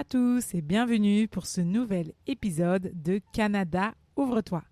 À 0.00 0.04
tous 0.04 0.54
et 0.54 0.62
bienvenue 0.62 1.28
pour 1.28 1.44
ce 1.44 1.60
nouvel 1.60 2.14
épisode 2.26 2.90
de 2.94 3.20
Canada 3.34 3.92
Ouvre-toi. 4.16 4.62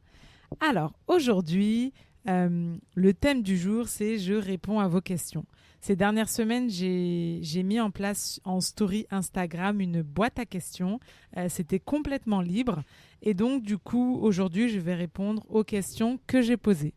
Alors 0.59 0.95
aujourd'hui, 1.07 1.93
euh, 2.31 2.75
le 2.95 3.13
thème 3.13 3.43
du 3.43 3.59
jour, 3.59 3.89
c'est 3.89 4.17
je 4.17 4.33
réponds 4.33 4.81
à 4.81 4.89
vos 4.89 5.03
questions. 5.03 5.45
Ces 5.83 5.97
dernières 5.97 6.31
semaines, 6.31 6.71
j'ai 6.71 7.63
mis 7.63 7.79
en 7.79 7.91
place 7.91 8.41
en 8.45 8.63
story 8.63 9.07
Instagram 9.11 9.83
une 9.83 10.01
boîte 10.01 10.39
à 10.39 10.47
questions. 10.47 10.99
Euh, 11.37 11.51
c'était 11.51 11.79
complètement 11.79 12.41
libre. 12.41 12.83
Et 13.21 13.35
donc, 13.35 13.63
du 13.63 13.77
coup, 13.77 14.19
aujourd'hui, 14.23 14.71
je 14.71 14.81
vais 14.81 14.95
répondre 14.95 15.45
aux 15.51 15.63
questions 15.63 16.19
que 16.27 16.41
j'ai 16.41 16.57
posées. 16.57 16.95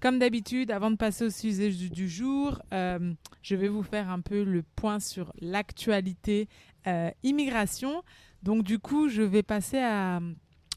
Comme 0.00 0.20
d'habitude, 0.20 0.70
avant 0.70 0.92
de 0.92 0.96
passer 0.96 1.24
au 1.24 1.30
sujet 1.30 1.70
du, 1.70 2.08
jour, 2.08 2.62
euh, 2.72 3.14
je 3.42 3.56
vais 3.56 3.66
vous 3.66 3.82
faire 3.82 4.08
un 4.10 4.20
peu 4.20 4.44
le 4.44 4.62
point 4.62 5.00
sur 5.00 5.32
l'actualité 5.40 6.48
euh, 6.86 7.10
immigration. 7.24 8.04
Donc 8.44 8.62
du 8.62 8.78
coup, 8.78 9.08
je 9.08 9.22
vais 9.22 9.42
passer 9.42 9.82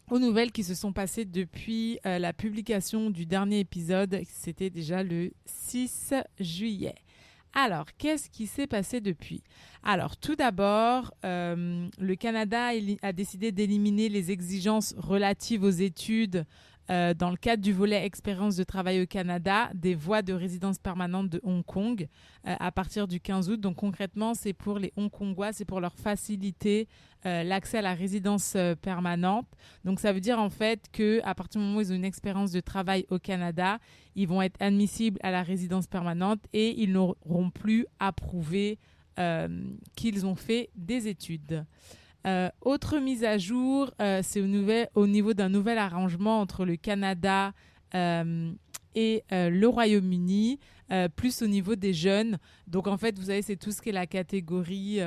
aux 0.09 0.17
nouvelles 0.17 0.51
qui 0.51 0.63
se 0.63 0.73
sont 0.73 0.91
passées 0.91 1.25
depuis 1.25 1.99
euh, 2.07 2.17
la 2.17 2.33
publication 2.33 3.11
du 3.11 3.27
dernier 3.27 3.59
épisode. 3.59 4.21
C'était 4.27 4.71
déjà 4.71 5.03
le 5.03 5.31
6 5.45 6.15
juillet. 6.39 6.95
Alors, 7.53 7.85
qu'est-ce 7.99 8.29
qui 8.29 8.47
s'est 8.47 8.65
passé 8.65 9.01
depuis? 9.01 9.43
Alors, 9.83 10.15
tout 10.15 10.37
d'abord, 10.37 11.13
le 11.21 12.15
Canada 12.15 12.69
a 13.01 13.11
décidé 13.11 13.51
d'éliminer 13.51 14.07
les 14.07 14.31
exigences 14.31 14.95
relatives 14.97 15.63
aux 15.63 15.69
études 15.69 16.45
euh, 16.89 17.13
dans 17.13 17.29
le 17.29 17.37
cadre 17.37 17.61
du 17.61 17.73
volet 17.73 18.03
expérience 18.05 18.55
de 18.55 18.63
travail 18.63 19.01
au 19.01 19.05
Canada, 19.05 19.69
des 19.73 19.95
voies 19.95 20.21
de 20.21 20.33
résidence 20.33 20.77
permanente 20.79 21.29
de 21.29 21.39
Hong 21.43 21.63
Kong 21.63 22.07
euh, 22.47 22.55
à 22.59 22.71
partir 22.71 23.07
du 23.07 23.19
15 23.19 23.49
août. 23.49 23.61
Donc 23.61 23.77
concrètement, 23.77 24.33
c'est 24.33 24.53
pour 24.53 24.79
les 24.79 24.91
Hongkongois, 24.97 25.53
c'est 25.53 25.65
pour 25.65 25.79
leur 25.79 25.93
faciliter 25.93 26.87
euh, 27.25 27.43
l'accès 27.43 27.77
à 27.77 27.81
la 27.81 27.93
résidence 27.93 28.57
permanente. 28.81 29.47
Donc 29.85 29.99
ça 29.99 30.11
veut 30.11 30.19
dire 30.19 30.39
en 30.39 30.49
fait 30.49 30.87
que 30.91 31.21
à 31.23 31.35
partir 31.35 31.61
du 31.61 31.67
moment 31.67 31.77
où 31.77 31.81
ils 31.81 31.91
ont 31.91 31.95
une 31.95 32.05
expérience 32.05 32.51
de 32.51 32.59
travail 32.59 33.05
au 33.09 33.19
Canada, 33.19 33.77
ils 34.15 34.27
vont 34.27 34.41
être 34.41 34.59
admissibles 34.59 35.19
à 35.23 35.31
la 35.31 35.43
résidence 35.43 35.87
permanente 35.87 36.39
et 36.51 36.81
ils 36.81 36.91
n'auront 36.91 37.51
plus 37.51 37.85
à 37.99 38.11
prouver 38.11 38.79
qu'ils 39.95 40.25
ont 40.25 40.33
fait 40.33 40.71
des 40.75 41.07
études. 41.07 41.63
Euh, 42.27 42.49
autre 42.61 42.99
mise 42.99 43.23
à 43.23 43.37
jour, 43.37 43.91
euh, 43.99 44.21
c'est 44.23 44.41
au, 44.41 45.07
niveau 45.07 45.33
d'un 45.33 45.49
nouvel 45.49 45.77
arrangement 45.77 46.39
entre 46.39 46.65
le 46.65 46.75
Canada 46.75 47.53
euh, 47.95 48.51
et 48.93 49.23
le 49.31 49.65
Royaume-Uni, 49.65 50.59
plus 51.15 51.41
au 51.41 51.47
niveau 51.47 51.75
des 51.75 51.93
jeunes. 51.93 52.37
Donc 52.67 52.87
en 52.87 52.97
fait, 52.97 53.17
vous 53.17 53.27
savez, 53.27 53.41
c'est 53.41 53.55
tout 53.55 53.71
ce 53.71 53.81
qui 53.81 53.89
est 53.89 53.93
la 53.93 54.07
catégorie 54.07 54.99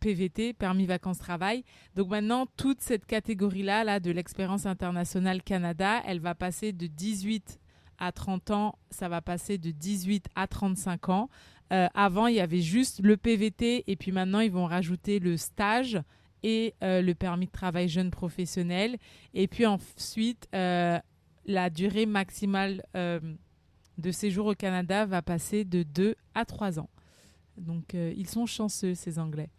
PVT, 0.00 0.54
permis 0.54 0.86
vacances-travail. 0.86 1.64
Donc 1.94 2.08
maintenant, 2.08 2.46
toute 2.56 2.80
cette 2.80 3.04
catégorie-là 3.04 3.84
là, 3.84 4.00
de 4.00 4.10
l'expérience 4.10 4.64
internationale 4.64 5.42
Canada, 5.42 6.00
elle 6.06 6.20
va 6.20 6.34
passer 6.34 6.72
de 6.72 6.86
18 6.86 7.60
à 7.98 8.12
30 8.12 8.50
ans, 8.50 8.78
ça 8.90 9.10
va 9.10 9.20
passer 9.20 9.58
de 9.58 9.70
18 9.70 10.28
à 10.34 10.46
35 10.46 11.10
ans. 11.10 11.28
Euh, 11.72 11.88
avant, 11.94 12.26
il 12.26 12.36
y 12.36 12.40
avait 12.40 12.60
juste 12.60 13.00
le 13.02 13.16
PVT 13.16 13.84
et 13.86 13.96
puis 13.96 14.12
maintenant, 14.12 14.40
ils 14.40 14.50
vont 14.50 14.66
rajouter 14.66 15.20
le 15.20 15.36
stage 15.36 16.00
et 16.42 16.74
euh, 16.82 17.00
le 17.00 17.14
permis 17.14 17.46
de 17.46 17.52
travail 17.52 17.88
jeune 17.88 18.10
professionnel. 18.10 18.96
Et 19.34 19.46
puis 19.46 19.66
ensuite, 19.66 20.48
euh, 20.54 20.98
la 21.46 21.70
durée 21.70 22.06
maximale 22.06 22.82
de 22.94 24.10
séjour 24.10 24.46
au 24.46 24.54
Canada 24.54 25.06
va 25.06 25.22
passer 25.22 25.64
de 25.64 25.82
2 25.82 26.16
à 26.34 26.44
3 26.44 26.78
ans. 26.78 26.90
Donc, 27.56 27.94
ils 27.94 28.28
sont 28.28 28.46
chanceux, 28.46 28.94
ces 28.94 29.18
Anglais. 29.18 29.50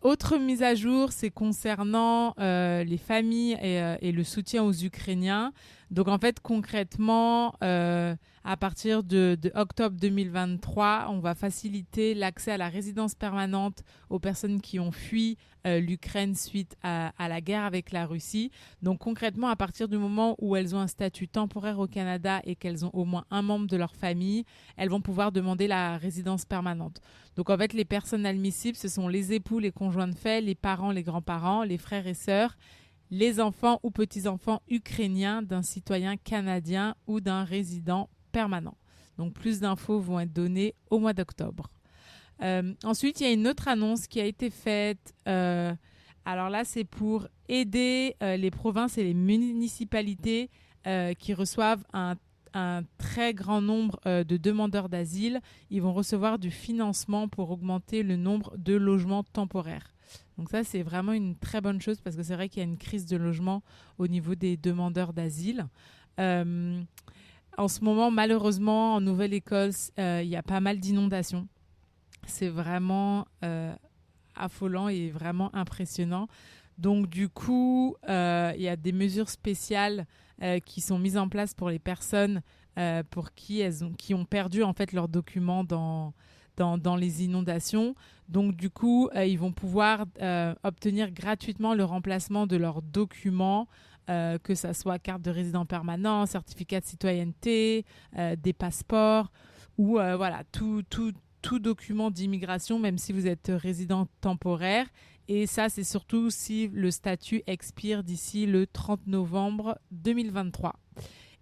autre 0.00 0.38
mise 0.38 0.62
à 0.62 0.74
jour, 0.74 1.12
c'est 1.12 1.30
concernant 1.30 2.34
les 2.38 2.98
familles 2.98 3.58
et, 3.60 4.12
le 4.12 4.24
soutien 4.24 4.62
aux 4.62 4.72
Ukrainiens. 4.72 5.52
Donc 5.90 6.08
en 6.08 6.18
fait, 6.18 6.40
concrètement, 6.40 7.54
euh, 7.64 8.14
à 8.44 8.56
partir 8.56 9.02
de, 9.02 9.38
octobre 9.54 9.96
2023, 9.98 11.06
on 11.10 11.18
va 11.18 11.34
faciliter 11.34 12.14
l'accès 12.14 12.52
à 12.52 12.56
la 12.58 12.68
résidence 12.68 13.14
permanente 13.14 13.82
aux 14.10 14.18
personnes 14.18 14.60
qui 14.60 14.78
ont 14.78 14.92
fui 14.92 15.38
euh, 15.66 15.80
l'Ukraine 15.80 16.34
suite 16.34 16.76
à, 16.82 17.12
la 17.18 17.40
guerre 17.40 17.64
avec 17.64 17.90
la 17.90 18.06
Russie. 18.06 18.50
Donc 18.82 18.98
concrètement, 18.98 19.48
à 19.48 19.56
partir 19.56 19.88
du 19.88 19.96
moment 19.96 20.36
où 20.40 20.56
elles 20.56 20.74
ont 20.74 20.80
un 20.80 20.88
statut 20.88 21.26
temporaire 21.26 21.78
au 21.78 21.86
Canada 21.86 22.40
et 22.44 22.54
qu'elles 22.54 22.84
ont 22.84 22.90
au 22.92 23.06
moins 23.06 23.24
un 23.30 23.42
membre 23.42 23.66
de 23.66 23.76
leur 23.76 23.94
famille, 23.94 24.44
elles 24.76 24.90
vont 24.90 25.00
pouvoir 25.00 25.32
demander 25.32 25.66
la 25.66 25.96
résidence 25.96 26.44
permanente. 26.44 27.00
Donc 27.36 27.48
en 27.48 27.56
fait, 27.56 27.72
les 27.72 27.84
personnes 27.86 28.26
admissibles, 28.26 28.76
ce 28.76 28.88
sont 28.88 29.08
les 29.08 29.32
époux, 29.32 29.58
les 29.58 29.72
conjoints 29.72 30.08
de 30.08 30.16
fait, 30.16 30.42
les 30.42 30.54
parents, 30.54 30.90
les 30.90 31.02
grands-parents, 31.02 31.62
les 31.62 31.78
frères 31.78 32.06
et 32.06 32.14
sœurs 32.14 32.56
les 33.10 33.40
enfants 33.40 33.80
ou 33.82 33.90
petits-enfants 33.90 34.62
ukrainiens 34.68 35.42
d'un 35.42 35.62
citoyen 35.62 36.16
canadien 36.16 36.94
ou 37.06 37.20
d'un 37.20 37.44
résident 37.44 38.08
permanent. 38.32 38.76
Donc 39.16 39.32
plus 39.34 39.60
d'infos 39.60 40.00
vont 40.00 40.20
être 40.20 40.32
données 40.32 40.74
au 40.90 40.98
mois 40.98 41.12
d'octobre. 41.12 41.70
Euh, 42.42 42.72
ensuite, 42.84 43.20
il 43.20 43.26
y 43.26 43.30
a 43.30 43.32
une 43.32 43.48
autre 43.48 43.68
annonce 43.68 44.06
qui 44.06 44.20
a 44.20 44.24
été 44.24 44.50
faite. 44.50 45.14
Euh, 45.26 45.74
alors 46.24 46.50
là, 46.50 46.64
c'est 46.64 46.84
pour 46.84 47.26
aider 47.48 48.14
euh, 48.22 48.36
les 48.36 48.50
provinces 48.50 48.98
et 48.98 49.04
les 49.04 49.14
municipalités 49.14 50.50
qui 51.18 51.34
reçoivent 51.34 51.84
un, 51.92 52.14
un, 52.54 52.82
très 52.96 53.34
grand 53.34 53.60
nombre 53.60 54.00
de 54.06 54.36
demandeurs 54.38 54.88
d'asile. 54.88 55.42
Ils 55.68 55.82
vont 55.82 55.92
recevoir 55.92 56.38
du 56.38 56.50
financement 56.50 57.28
pour 57.28 57.50
augmenter 57.50 58.02
le 58.02 58.16
nombre 58.16 58.56
de 58.56 58.72
logements 58.72 59.22
temporaires. 59.22 59.92
Donc 60.36 60.50
ça, 60.50 60.64
c'est 60.64 60.82
vraiment 60.82 61.12
une 61.12 61.36
très 61.36 61.60
bonne 61.60 61.80
chose 61.80 62.00
parce 62.00 62.16
que 62.16 62.22
c'est 62.22 62.34
vrai 62.34 62.48
qu'il 62.48 62.62
y 62.62 62.66
a 62.66 62.68
une 62.68 62.78
crise 62.78 63.06
de 63.06 63.16
logement 63.16 63.62
au 63.98 64.06
niveau 64.06 64.34
des 64.34 64.56
demandeurs 64.56 65.12
d'asile. 65.12 65.66
Euh, 66.20 66.80
en 67.56 67.68
ce 67.68 67.82
moment, 67.82 68.10
malheureusement, 68.10 68.94
en 68.94 69.00
Nouvelle-Écosse, 69.00 69.90
euh, 69.98 70.20
il 70.22 70.28
y 70.28 70.36
a 70.36 70.42
pas 70.42 70.60
mal 70.60 70.78
d'inondations. 70.78 71.48
C'est 72.26 72.48
vraiment 72.48 73.26
euh, 73.44 73.74
affolant 74.36 74.88
et 74.88 75.10
vraiment 75.10 75.54
impressionnant. 75.54 76.28
Donc 76.76 77.08
du 77.08 77.28
coup, 77.28 77.96
il 78.06 78.60
y 78.60 78.68
a 78.68 78.76
des 78.76 78.92
mesures 78.92 79.28
spéciales 79.28 80.06
qui 80.64 80.80
sont 80.80 81.00
mises 81.00 81.16
en 81.16 81.28
place 81.28 81.52
pour 81.52 81.70
les 81.70 81.80
personnes 81.80 82.42
pour 83.10 83.34
qui 83.34 83.58
elles 83.58 83.84
ont, 83.84 83.92
qui 83.92 84.14
ont 84.14 84.24
perdu 84.24 84.62
en 84.62 84.72
fait 84.72 84.92
leurs 84.92 85.08
documents 85.08 85.64
dans 85.64 86.14
dans, 86.58 86.96
les 86.96 87.24
inondations. 87.24 87.94
Donc 88.28 88.56
du 88.56 88.70
coup, 88.70 89.08
euh, 89.14 89.24
ils 89.24 89.38
vont 89.38 89.52
pouvoir 89.52 90.06
euh, 90.20 90.54
obtenir 90.64 91.10
gratuitement 91.10 91.74
le 91.74 91.84
remplacement 91.84 92.46
de 92.46 92.56
leurs 92.56 92.82
documents, 92.82 93.68
euh, 94.10 94.38
que 94.38 94.54
ce 94.54 94.72
soit 94.72 94.98
carte 94.98 95.22
de 95.22 95.30
résident 95.30 95.66
permanent, 95.66 96.26
certificat 96.26 96.80
de 96.80 96.86
citoyenneté, 96.86 97.84
des 98.38 98.52
passeports 98.52 99.30
ou 99.76 99.92
voilà 99.92 100.42
tout, 100.50 100.82
tout, 100.90 101.12
tout 101.40 101.60
document 101.60 102.10
d'immigration, 102.10 102.78
même 102.78 102.98
si 102.98 103.12
vous 103.12 103.26
êtes 103.26 103.50
résident 103.54 104.08
temporaire. 104.20 104.86
Et 105.28 105.46
ça, 105.46 105.68
c'est 105.68 105.84
surtout 105.84 106.30
si 106.30 106.68
le 106.68 106.90
statut 106.90 107.42
expire 107.46 108.02
d'ici 108.02 108.46
le 108.46 108.66
30 108.66 109.06
novembre 109.06 109.78
2023. 109.92 110.74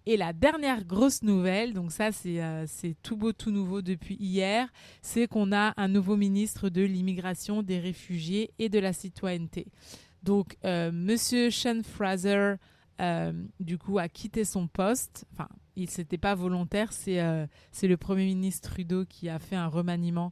Et 0.09 0.15
la 0.15 0.31
dernière 0.31 0.85
grosse 0.85 1.21
nouvelle, 1.21 1.73
donc 1.73 1.91
ça 1.91 2.11
euh, 2.27 2.63
c'est 2.65 2.95
tout 3.03 3.17
beau, 3.17 3.33
tout 3.33 3.51
nouveau 3.51 3.81
depuis 3.81 4.15
hier, 4.15 4.71
c'est 5.01 5.27
qu'on 5.27 5.51
a 5.51 5.73
un 5.75 5.89
nouveau 5.89 6.15
ministre 6.15 6.69
de 6.69 6.81
l'immigration, 6.81 7.61
des 7.61 7.77
réfugiés 7.77 8.53
et 8.57 8.69
de 8.69 8.79
la 8.79 8.93
citoyenneté. 8.93 9.67
Donc 10.23 10.55
euh, 10.63 10.93
Monsieur 10.93 11.51
Sean 11.51 11.81
Fraser, 11.83 12.53
euh, 13.01 13.33
du 13.59 13.77
coup, 13.77 13.99
a 13.99 14.07
quitté 14.07 14.45
son 14.45 14.69
poste. 14.69 15.25
Enfin, 15.33 15.49
il 15.75 15.89
s'était 15.89 16.17
pas 16.17 16.35
volontaire, 16.35 16.93
c'est 16.93 17.19
c'est 17.73 17.89
le 17.89 17.97
Premier 17.97 18.23
ministre 18.23 18.69
Trudeau 18.69 19.03
qui 19.03 19.27
a 19.27 19.39
fait 19.39 19.57
un 19.57 19.67
remaniement 19.67 20.31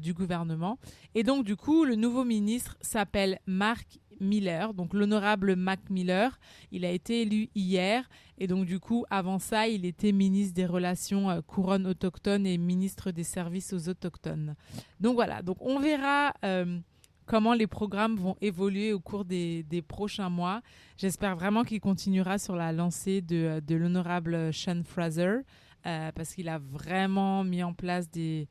du 0.00 0.14
gouvernement. 0.14 0.78
Et 1.16 1.24
donc, 1.24 1.44
du 1.44 1.56
coup, 1.56 1.84
le 1.84 1.96
nouveau 1.96 2.24
ministre 2.24 2.78
s'appelle 2.80 3.40
Marc 3.46 3.98
Miller, 4.20 4.74
donc 4.74 4.94
l'honorable 4.94 5.56
Mac 5.56 5.80
Miller. 5.90 6.38
Il 6.72 6.84
a 6.84 6.90
été 6.90 7.22
élu 7.22 7.48
hier 7.54 8.08
et 8.38 8.46
donc 8.46 8.66
du 8.66 8.80
coup, 8.80 9.04
avant 9.10 9.38
ça, 9.38 9.68
il 9.68 9.84
était 9.84 10.12
ministre 10.12 10.54
des 10.54 10.66
Relations 10.66 11.30
euh, 11.30 11.40
couronnes 11.40 11.86
autochtones 11.86 12.46
et 12.46 12.58
ministre 12.58 13.10
des 13.10 13.24
Services 13.24 13.72
aux 13.72 13.88
autochtones. 13.88 14.54
Donc 15.00 15.14
voilà, 15.14 15.42
donc 15.42 15.56
on 15.60 15.78
verra 15.78 16.34
euh, 16.44 16.78
comment 17.26 17.54
les 17.54 17.66
programmes 17.66 18.16
vont 18.16 18.36
évoluer 18.40 18.92
au 18.92 19.00
cours 19.00 19.24
des, 19.24 19.64
prochains 19.86 20.30
mois. 20.30 20.62
J'espère 20.96 21.36
vraiment 21.36 21.64
qu'il 21.64 21.80
continuera 21.80 22.38
sur 22.38 22.56
la 22.56 22.72
lancée 22.72 23.20
de, 23.20 23.60
de 23.66 23.74
l'honorable 23.74 24.52
Sean 24.52 24.82
Fraser. 24.84 25.40
Euh, 25.86 26.10
parce 26.12 26.34
qu'il 26.34 26.48
a 26.48 26.58
vraiment 26.58 27.44
mis 27.44 27.62
en 27.62 27.72
place 27.72 28.10
des, 28.10 28.48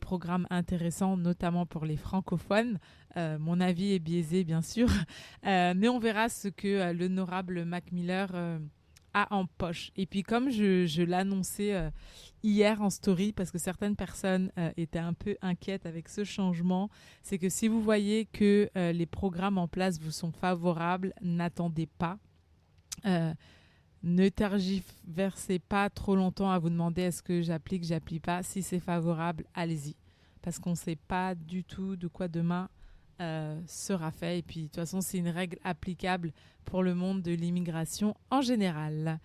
programmes 0.00 0.46
intéressants, 0.50 1.16
notamment 1.16 1.66
pour 1.66 1.84
les 1.84 1.96
francophones. 1.96 2.78
Euh, 3.16 3.38
mon 3.38 3.60
avis 3.60 3.92
est 3.92 3.98
biaisé, 3.98 4.44
bien 4.44 4.62
sûr, 4.62 4.88
euh, 5.46 5.74
mais 5.76 5.88
on 5.88 5.98
verra 5.98 6.28
ce 6.28 6.48
que 6.48 6.92
l'honorable 6.92 7.64
Mac 7.64 7.90
Miller 7.90 8.30
a 9.14 9.34
en 9.34 9.46
poche. 9.46 9.90
Et 9.96 10.06
puis, 10.06 10.22
comme 10.22 10.50
je 10.50 11.02
l'annonçais 11.02 11.90
hier 12.44 12.80
en 12.82 12.90
story, 12.90 13.32
parce 13.32 13.50
que 13.50 13.58
certaines 13.58 13.96
personnes 13.96 14.52
étaient 14.76 14.98
un 14.98 15.14
peu 15.14 15.36
inquiètes 15.40 15.86
avec 15.86 16.08
ce 16.08 16.22
changement, 16.22 16.90
c'est 17.22 17.38
que 17.38 17.48
si 17.48 17.66
vous 17.66 17.82
voyez 17.82 18.26
que 18.26 18.70
les 18.74 19.06
programmes 19.06 19.58
en 19.58 19.66
place 19.66 19.98
vous 19.98 20.10
sont 20.10 20.32
favorables, 20.32 21.14
n'attendez 21.22 21.86
pas 21.86 22.18
ne 24.02 24.28
tergiversez 24.28 25.58
pas 25.58 25.90
trop 25.90 26.16
longtemps 26.16 26.50
à 26.50 26.58
vous 26.58 26.70
demander 26.70 27.02
est-ce 27.02 27.22
que 27.22 27.42
j'applique, 27.42 27.84
j'applique 27.84 28.22
pas. 28.22 28.42
Si 28.42 28.62
c'est 28.62 28.80
favorable, 28.80 29.44
allez-y. 29.54 29.96
Parce 30.42 30.58
qu'on 30.58 30.70
ne 30.70 30.76
sait 30.76 30.96
pas 30.96 31.34
du 31.34 31.64
tout 31.64 31.96
de 31.96 32.06
quoi 32.06 32.28
demain 32.28 32.68
euh, 33.20 33.58
sera 33.66 34.10
fait. 34.10 34.38
Et 34.38 34.42
puis, 34.42 34.60
de 34.60 34.66
toute 34.66 34.76
façon, 34.76 35.00
c'est 35.00 35.18
une 35.18 35.28
règle 35.28 35.58
applicable 35.64 36.32
pour 36.64 36.82
le 36.82 36.94
monde 36.94 37.22
de 37.22 37.32
l'immigration 37.32 38.14
en 38.30 38.42
général. 38.42 39.18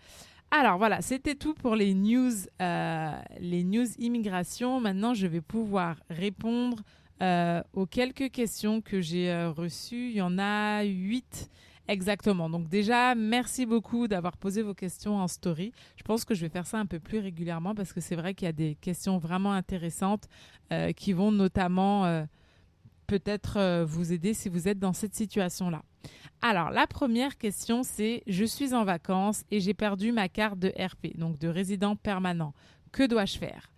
Alors 0.50 0.78
voilà, 0.78 1.02
c'était 1.02 1.36
tout 1.36 1.54
pour 1.54 1.76
les 1.76 1.94
news, 1.94 2.32
euh, 2.62 3.22
les 3.40 3.64
news 3.64 3.88
immigration. 4.00 4.80
Maintenant, 4.80 5.14
je 5.14 5.28
vais 5.28 5.42
pouvoir 5.42 5.98
répondre 6.10 6.78
euh, 7.22 7.62
aux 7.74 7.86
quelques 7.86 8.32
questions 8.32 8.82
que 8.82 9.02
j'ai 9.02 9.46
reçues. 9.46 10.10
Il 10.10 10.16
y 10.16 10.22
en 10.22 10.40
a 10.40 10.84
huit 10.84 11.50
Exactement. 11.88 12.50
Donc 12.50 12.70
déjà, 12.70 13.16
merci 13.16 13.66
beaucoup 13.66 14.08
d'avoir 14.08 14.38
posé 14.38 14.62
vos 14.62 14.74
questions 14.74 15.18
en 15.18 15.28
story. 15.28 15.72
Je 15.98 16.04
pense 16.04 16.26
que 16.26 16.34
je 16.34 16.42
vais 16.42 16.50
faire 16.50 16.68
ça 16.68 16.78
un 16.78 16.86
peu 16.86 17.00
plus 17.00 17.20
régulièrement 17.20 17.76
parce 17.76 17.92
que 17.92 18.00
c'est 18.00 18.16
vrai 18.16 18.34
qu'il 18.34 18.46
y 18.46 18.50
a 18.50 18.54
des 18.54 18.76
questions 18.76 19.18
vraiment 19.18 19.52
intéressantes 19.52 20.28
euh, 20.72 20.92
qui 20.94 21.12
vont 21.14 21.32
notamment 21.32 22.06
euh, 22.06 22.24
peut-être 23.08 23.58
euh, 23.58 23.86
vous 23.86 24.14
aider 24.14 24.34
si 24.34 24.48
vous 24.48 24.68
êtes 24.68 24.80
dans 24.80 24.94
cette 24.94 25.16
situation-là. 25.16 25.82
Alors, 26.42 26.72
la 26.72 26.88
première 26.88 27.38
question, 27.38 27.84
c'est 27.84 28.24
je 28.26 28.46
suis 28.46 28.74
en 28.74 28.86
vacances 28.86 29.44
et 29.52 29.60
j'ai 29.60 29.74
perdu 29.74 30.12
ma 30.12 30.30
carte 30.30 30.58
de 30.58 30.70
RP, 30.70 31.18
donc 31.18 31.38
de 31.38 31.48
résident 31.48 31.96
permanent. 31.96 32.54
Que 32.92 33.06
dois-je 33.06 33.38
faire? 33.38 33.72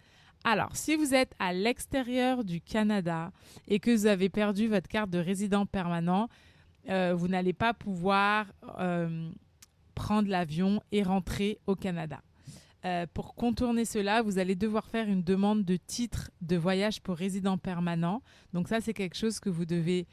Alors, 0.45 0.75
si 0.75 0.95
vous 0.95 1.13
êtes 1.13 1.33
à 1.39 1.53
l'extérieur 1.53 2.43
du 2.43 2.61
Canada 2.61 3.31
et 3.67 3.79
que 3.79 3.91
vous 3.91 4.05
avez 4.05 4.29
perdu 4.29 4.67
votre 4.67 4.87
carte 4.87 5.09
de 5.09 5.19
résident 5.19 5.65
permanent, 5.65 6.27
euh, 6.89 7.13
vous 7.15 7.27
n'allez 7.27 7.53
pas 7.53 7.73
pouvoir 7.73 8.47
euh, 8.79 9.29
prendre 9.95 10.29
l'avion 10.29 10.81
et 10.91 11.03
rentrer 11.03 11.59
au 11.65 11.75
Canada. 11.75 12.21
Euh, 12.85 13.05
pour 13.13 13.35
contourner 13.35 13.85
cela, 13.85 14.21
vous 14.21 14.39
allez 14.39 14.55
devoir 14.55 14.85
faire 14.87 15.07
une 15.07 15.23
demande 15.23 15.63
de 15.63 15.77
titre 15.77 16.31
de 16.41 16.57
voyage 16.57 17.01
pour 17.01 17.15
résident 17.15 17.57
permanent. 17.57 18.21
Donc 18.51 18.67
ça, 18.67 18.81
c'est 18.81 18.93
quelque 18.93 19.15
chose 19.15 19.39
que 19.39 19.49
vous 19.49 19.65
devez 19.65 20.07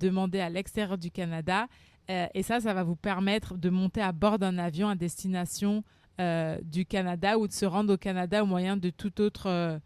demander 0.00 0.40
à 0.40 0.50
l'extérieur 0.50 0.98
du 0.98 1.12
Canada. 1.12 1.68
et 2.08 2.42
ça, 2.42 2.58
ça 2.58 2.74
va 2.74 2.82
vous 2.82 2.96
permettre 2.96 3.56
de 3.56 3.70
monter 3.70 4.00
à 4.00 4.10
bord 4.10 4.36
d'un 4.36 4.58
avion 4.58 4.88
à 4.88 4.96
destination 4.96 5.84
du 6.64 6.86
Canada 6.86 7.38
ou 7.38 7.46
de 7.46 7.52
se 7.52 7.64
rendre 7.66 7.94
au 7.94 7.96
Canada 7.96 8.42
au 8.42 8.46
moyen 8.46 8.76
de 8.76 8.90
tout 8.90 9.20
autre 9.20 9.80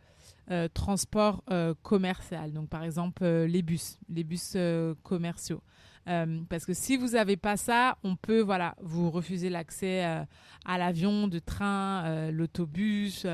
transport 0.72 1.44
commercial. 1.82 2.54
Donc 2.54 2.70
par 2.70 2.82
exemple, 2.82 3.26
les 3.26 3.60
bus, 3.60 3.98
les 4.08 4.24
bus 4.24 4.56
commerciaux. 5.02 5.60
Euh, 6.08 6.40
parce 6.48 6.64
que 6.66 6.74
si 6.74 6.96
vous 6.96 7.10
n'avez 7.10 7.36
pas 7.36 7.56
ça, 7.56 7.96
on 8.02 8.16
peut 8.16 8.40
voilà, 8.40 8.74
vous 8.80 9.10
refuser 9.10 9.48
l'accès 9.48 10.04
euh, 10.04 10.24
à 10.64 10.78
l'avion, 10.78 11.28
de 11.28 11.38
train, 11.38 12.04
euh, 12.04 12.30
l'autobus 12.30 13.26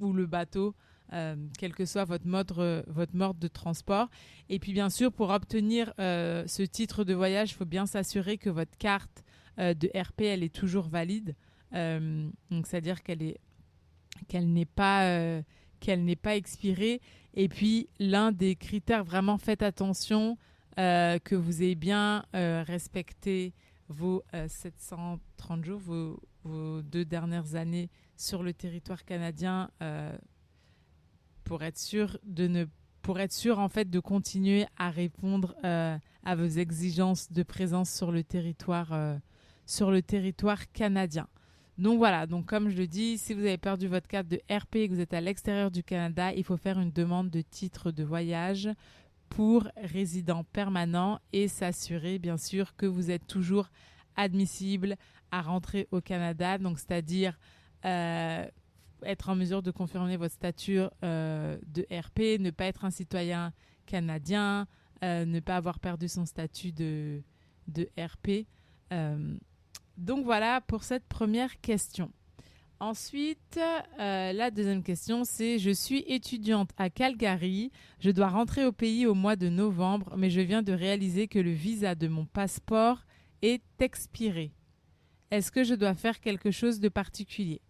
ou 0.00 0.12
le 0.12 0.26
bateau. 0.26 0.74
quel 1.58 1.72
que 1.74 1.84
soit 1.84 2.04
votre 2.04 2.26
mode, 2.26 2.52
votre 2.88 3.14
mode 3.14 3.38
de 3.38 3.48
transport. 3.48 4.08
Et 4.48 4.58
puis 4.58 4.72
bien 4.72 4.90
sûr, 4.90 5.12
pour 5.12 5.30
obtenir 5.30 5.92
ce 5.98 6.62
titre 6.62 7.04
de 7.04 7.14
voyage, 7.14 7.52
il 7.52 7.54
faut 7.54 7.64
bien 7.64 7.86
s'assurer 7.86 8.38
que 8.38 8.50
votre 8.50 8.76
carte 8.76 9.22
de 9.56 9.88
RP, 9.98 10.22
elle 10.22 10.42
est 10.42 10.54
toujours 10.54 10.88
valide. 10.88 11.34
donc 11.72 12.66
c'est-à-dire 12.66 13.02
qu'elle 13.02 13.22
est 13.22 13.38
qu'elle 14.28 14.52
n'est 14.52 14.66
pas 14.66 15.42
qu'elle 15.80 16.04
n'est 16.04 16.16
pas 16.16 16.36
expirée. 16.36 17.00
Et 17.34 17.48
puis 17.48 17.88
l'un 17.98 18.32
des 18.32 18.56
critères 18.56 19.04
vraiment 19.04 19.38
faites 19.38 19.62
attention, 19.62 20.36
euh, 20.78 21.18
que 21.18 21.34
vous 21.34 21.62
ayez 21.62 21.74
bien 21.74 22.24
euh, 22.34 22.62
respecté 22.66 23.54
vos 23.88 24.22
730 24.46 25.60
euh, 25.60 25.64
jours, 25.64 25.80
vos, 26.44 26.82
deux 26.82 27.04
dernières 27.06 27.54
années 27.54 27.88
sur 28.16 28.42
le 28.42 28.52
territoire 28.52 29.04
canadien 29.04 29.70
pour 31.44 31.62
être 31.62 31.78
sûr 31.78 32.18
de 32.24 32.46
ne 32.46 32.64
pour 33.02 33.20
être 33.20 33.32
sûr 33.32 33.58
en 33.58 33.68
fait 33.68 33.88
de 33.88 34.00
continuer 34.00 34.66
à 34.78 34.90
répondre 34.90 35.54
à 35.62 36.36
vos 36.36 36.46
exigences 36.46 37.32
de 37.32 37.42
présence 37.42 37.90
sur 37.90 38.12
le 38.12 38.22
territoire 38.22 39.18
sur 39.64 39.90
le 39.90 40.02
territoire 40.02 40.70
canadien. 40.72 41.26
Donc 41.78 41.98
voilà, 41.98 42.26
donc 42.26 42.46
comme 42.46 42.70
je 42.70 42.76
le 42.76 42.86
dis, 42.86 43.18
si 43.18 43.34
vous 43.34 43.40
avez 43.40 43.58
perdu 43.58 43.86
votre 43.86 44.08
carte 44.08 44.28
de 44.28 44.40
RP 44.50 44.76
et 44.76 44.88
que 44.88 44.94
vous 44.94 45.00
êtes 45.00 45.12
à 45.12 45.20
l'extérieur 45.20 45.70
du 45.70 45.82
Canada, 45.82 46.32
il 46.32 46.44
faut 46.44 46.56
faire 46.56 46.78
une 46.78 46.90
demande 46.90 47.28
de 47.28 47.42
titre 47.42 47.90
de 47.90 48.02
voyage 48.02 48.70
pour 49.28 49.68
résidents 49.76 50.44
permanents 50.44 51.20
et 51.32 51.48
s'assurer 51.48 52.18
bien 52.18 52.36
sûr 52.36 52.76
que 52.76 52.86
vous 52.86 53.10
êtes 53.10 53.26
toujours 53.26 53.68
admissible 54.16 54.96
à 55.30 55.42
rentrer 55.42 55.88
au 55.90 56.00
Canada, 56.00 56.58
donc 56.58 56.78
c'est-à-dire 56.78 57.38
euh, 57.84 58.46
être 59.02 59.28
en 59.28 59.36
mesure 59.36 59.62
de 59.62 59.70
confirmer 59.70 60.16
votre 60.16 60.34
statut 60.34 60.80
euh, 61.04 61.58
de 61.66 61.86
RP, 61.90 62.40
ne 62.40 62.50
pas 62.50 62.64
être 62.66 62.84
un 62.84 62.90
citoyen 62.90 63.52
canadien, 63.84 64.66
euh, 65.04 65.24
ne 65.24 65.40
pas 65.40 65.56
avoir 65.56 65.78
perdu 65.78 66.08
son 66.08 66.24
statut 66.24 66.72
de, 66.72 67.22
de 67.68 67.88
RP. 67.98 68.46
donc 69.96 70.24
voilà 70.24 70.60
pour 70.62 70.84
cette 70.84 71.06
première 71.06 71.60
question. 71.60 72.10
Ensuite, 72.78 73.58
euh, 73.98 74.32
la 74.34 74.50
deuxième 74.50 74.82
question, 74.82 75.24
c'est 75.24 75.58
je 75.58 75.70
suis 75.70 76.04
étudiante 76.06 76.70
à 76.76 76.90
Calgary. 76.90 77.72
Je 78.00 78.10
dois 78.10 78.28
rentrer 78.28 78.66
au 78.66 78.72
pays 78.72 79.06
au 79.06 79.14
mois 79.14 79.34
de 79.34 79.48
novembre, 79.48 80.14
mais 80.18 80.28
je 80.28 80.42
viens 80.42 80.62
de 80.62 80.74
réaliser 80.74 81.26
que 81.26 81.38
le 81.38 81.52
visa 81.52 81.94
de 81.94 82.06
mon 82.06 82.26
passeport 82.26 83.06
est 83.40 83.62
expiré. 83.78 84.52
Est-ce 85.30 85.50
que 85.50 85.64
je 85.64 85.74
dois 85.74 85.94
faire 85.94 86.20
quelque 86.20 86.50
chose 86.50 86.78
de 86.78 86.90
particulier? 86.90 87.62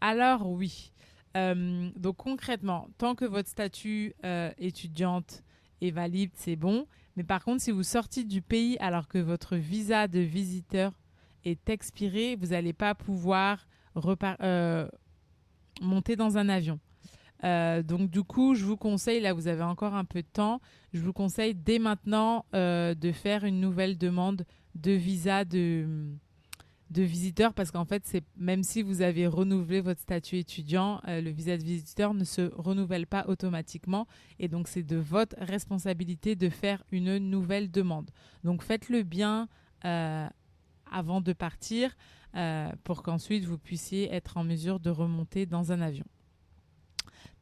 Alors 0.00 0.48
oui. 0.48 0.92
Euh, 1.36 1.90
donc 1.96 2.18
concrètement, 2.18 2.88
tant 2.98 3.16
que 3.16 3.24
votre 3.24 3.48
statut 3.48 4.14
euh, 4.24 4.52
étudiante 4.58 5.42
est 5.80 5.90
valide, 5.90 6.30
c'est 6.34 6.56
bon. 6.56 6.86
Mais 7.16 7.24
par 7.24 7.42
contre, 7.42 7.62
si 7.62 7.72
vous 7.72 7.82
sortez 7.82 8.22
du 8.22 8.42
pays 8.42 8.76
alors 8.78 9.08
que 9.08 9.18
votre 9.18 9.56
visa 9.56 10.06
de 10.06 10.20
visiteur 10.20 10.92
est 11.44 11.68
expiré, 11.68 12.36
vous 12.36 12.48
n'allez 12.48 12.72
pas 12.72 12.94
pouvoir 12.94 13.66
euh, 14.42 14.88
monter 15.80 16.16
dans 16.16 16.38
un 16.38 16.48
avion. 16.48 16.78
Euh, 17.44 17.82
donc 17.82 18.08
du 18.10 18.22
coup, 18.22 18.54
je 18.54 18.64
vous 18.64 18.76
conseille, 18.76 19.20
là 19.20 19.32
vous 19.32 19.48
avez 19.48 19.64
encore 19.64 19.94
un 19.94 20.04
peu 20.04 20.22
de 20.22 20.28
temps, 20.32 20.60
je 20.92 21.00
vous 21.00 21.12
conseille 21.12 21.54
dès 21.54 21.78
maintenant 21.78 22.44
euh, 22.54 22.94
de 22.94 23.10
faire 23.10 23.44
une 23.44 23.60
nouvelle 23.60 23.98
demande 23.98 24.44
de 24.76 24.92
visa 24.92 25.44
de, 25.44 26.06
de 26.90 27.02
visiteur 27.02 27.52
parce 27.52 27.72
qu'en 27.72 27.84
fait, 27.84 28.04
c'est 28.06 28.22
même 28.36 28.62
si 28.62 28.82
vous 28.82 29.02
avez 29.02 29.26
renouvelé 29.26 29.80
votre 29.80 30.00
statut 30.00 30.36
étudiant, 30.38 31.00
le 31.06 31.30
visa 31.30 31.56
de 31.58 31.64
visiteur 31.64 32.14
ne 32.14 32.24
se 32.24 32.42
renouvelle 32.54 33.08
pas 33.08 33.24
automatiquement 33.26 34.06
et 34.38 34.46
donc 34.46 34.68
c'est 34.68 34.84
de 34.84 34.96
votre 34.96 35.34
responsabilité 35.40 36.36
de 36.36 36.48
faire 36.48 36.84
une 36.92 37.18
nouvelle 37.18 37.70
demande. 37.70 38.10
Donc 38.44 38.62
faites-le 38.62 39.02
bien 39.02 39.48
avant 40.92 41.20
de 41.20 41.32
partir. 41.32 41.96
Euh, 42.34 42.70
pour 42.82 43.02
qu'ensuite 43.02 43.44
vous 43.44 43.58
puissiez 43.58 44.10
être 44.12 44.38
en 44.38 44.44
mesure 44.44 44.80
de 44.80 44.88
remonter 44.88 45.44
dans 45.44 45.70
un 45.70 45.82
avion. 45.82 46.06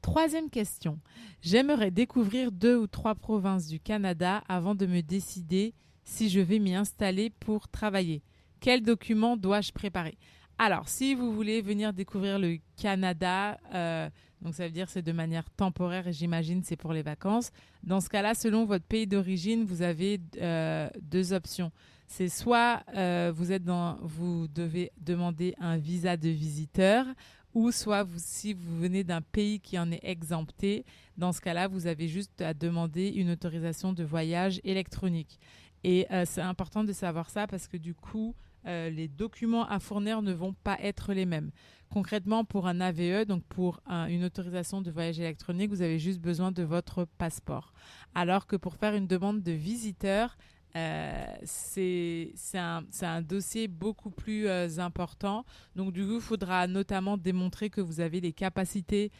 Troisième 0.03 0.51
question. 0.51 0.99
J'aimerais 1.43 1.91
découvrir 1.91 2.51
deux 2.51 2.77
ou 2.77 2.87
trois 2.87 3.15
provinces 3.15 3.69
du 3.69 3.79
Canada 3.79 4.43
avant 4.49 4.75
de 4.75 4.87
me 4.87 5.01
décider 5.01 5.75
si 6.03 6.29
je 6.29 6.41
vais 6.41 6.59
m'y 6.59 6.75
installer 6.75 7.31
pour 7.31 7.69
travailler. 7.69 8.23
Quels 8.59 8.83
documents 8.83 9.37
dois-je 9.37 9.73
préparer? 9.73 10.19
Alors, 10.59 10.89
si 10.89 11.15
vous 11.15 11.33
voulez 11.33 11.63
venir 11.63 11.93
découvrir 11.93 12.39
le 12.39 12.59
Canada, 12.77 13.59
euh, 13.73 14.11
Donc 14.43 14.55
ça 14.55 14.65
veut 14.65 14.73
dire 14.73 14.89
c'est 14.89 15.03
de 15.03 15.13
manière 15.13 15.49
temporaire 15.51 16.09
et 16.09 16.13
j'imagine 16.13 16.63
c'est 16.63 16.77
pour 16.77 16.93
les 16.93 17.03
vacances. 17.03 17.51
Dans 17.83 18.01
ce 18.01 18.09
cas-là, 18.09 18.35
selon 18.35 18.65
votre 18.65 18.85
pays 18.85 19.07
d'origine, 19.07 19.65
vous 19.65 19.83
avez 19.83 20.21
euh, 20.41 20.89
deux 21.01 21.33
options. 21.33 21.71
C'est 22.13 22.29
soit 22.29 22.83
euh, 22.97 23.33
vous 23.33 23.53
êtes 23.53 23.63
dans, 23.63 23.97
vous 24.03 24.49
devez 24.49 24.91
demander 25.01 25.55
un 25.61 25.77
visa 25.77 26.17
de 26.17 26.29
visiteur, 26.29 27.07
ou 27.55 27.71
soit 27.71 28.05
si 28.17 28.53
vous 28.53 28.81
venez 28.81 29.05
d'un 29.05 29.21
pays 29.21 29.61
qui 29.61 29.79
en 29.79 29.93
est 29.93 30.01
exempté, 30.03 30.85
dans 31.17 31.31
ce 31.33 31.41
cas-là, 31.41 31.69
vous 31.69 31.87
avez 31.87 32.09
juste 32.09 32.43
à 32.43 32.53
demander 32.53 33.11
une 33.11 33.31
autorisation 33.31 33.93
de 33.93 34.03
voyage 34.03 34.61
électronique. 34.65 35.39
Et 35.85 36.09
euh, 36.11 36.25
c'est 36.27 36.41
important 36.41 36.83
de 36.83 36.93
savoir 36.93 37.31
ça 37.31 37.47
parce 37.47 37.69
que 37.69 37.77
du 37.77 37.95
coup, 37.95 38.35
euh, 38.67 38.91
les 38.91 39.07
documents 39.07 39.69
à 39.69 39.79
fournir 39.79 40.21
ne 40.21 40.33
vont 40.33 40.53
pas 40.53 40.79
être 40.81 41.13
les 41.13 41.27
mêmes. 41.27 41.53
Concrètement, 41.91 42.45
pour 42.45 42.67
un 42.67 42.81
AVE, 42.81 43.25
donc 43.25 43.45
pour 43.45 43.81
une 43.89 44.25
autorisation 44.25 44.81
de 44.83 44.91
voyage 44.91 45.21
électronique, 45.21 45.71
vous 45.71 45.83
avez 45.83 46.01
juste 46.01 46.21
besoin 46.21 46.51
de 46.51 46.65
votre 46.65 47.05
passeport. 47.19 47.73
Alors 48.17 48.49
que 48.49 48.57
pour 48.57 48.75
faire 48.75 48.95
une 48.97 49.07
demande 49.07 49.43
de 49.43 49.53
visiteur, 49.53 50.37
euh, 50.77 51.25
c'est 51.45 52.33
un, 52.55 53.23
dossier 53.23 53.69
beaucoup 53.69 54.11
plus 54.11 54.47
euh, 54.47 54.69
important. 54.79 55.45
Donc, 55.77 55.93
du 55.93 56.05
coup, 56.07 56.17
il 56.17 56.21
faudra 56.21 56.67
notamment 56.67 57.17
démontrer 57.17 57.71
que 57.71 57.81
vous 57.81 58.01
avez 58.01 58.21
les 58.21 58.33
capacités 58.33 59.11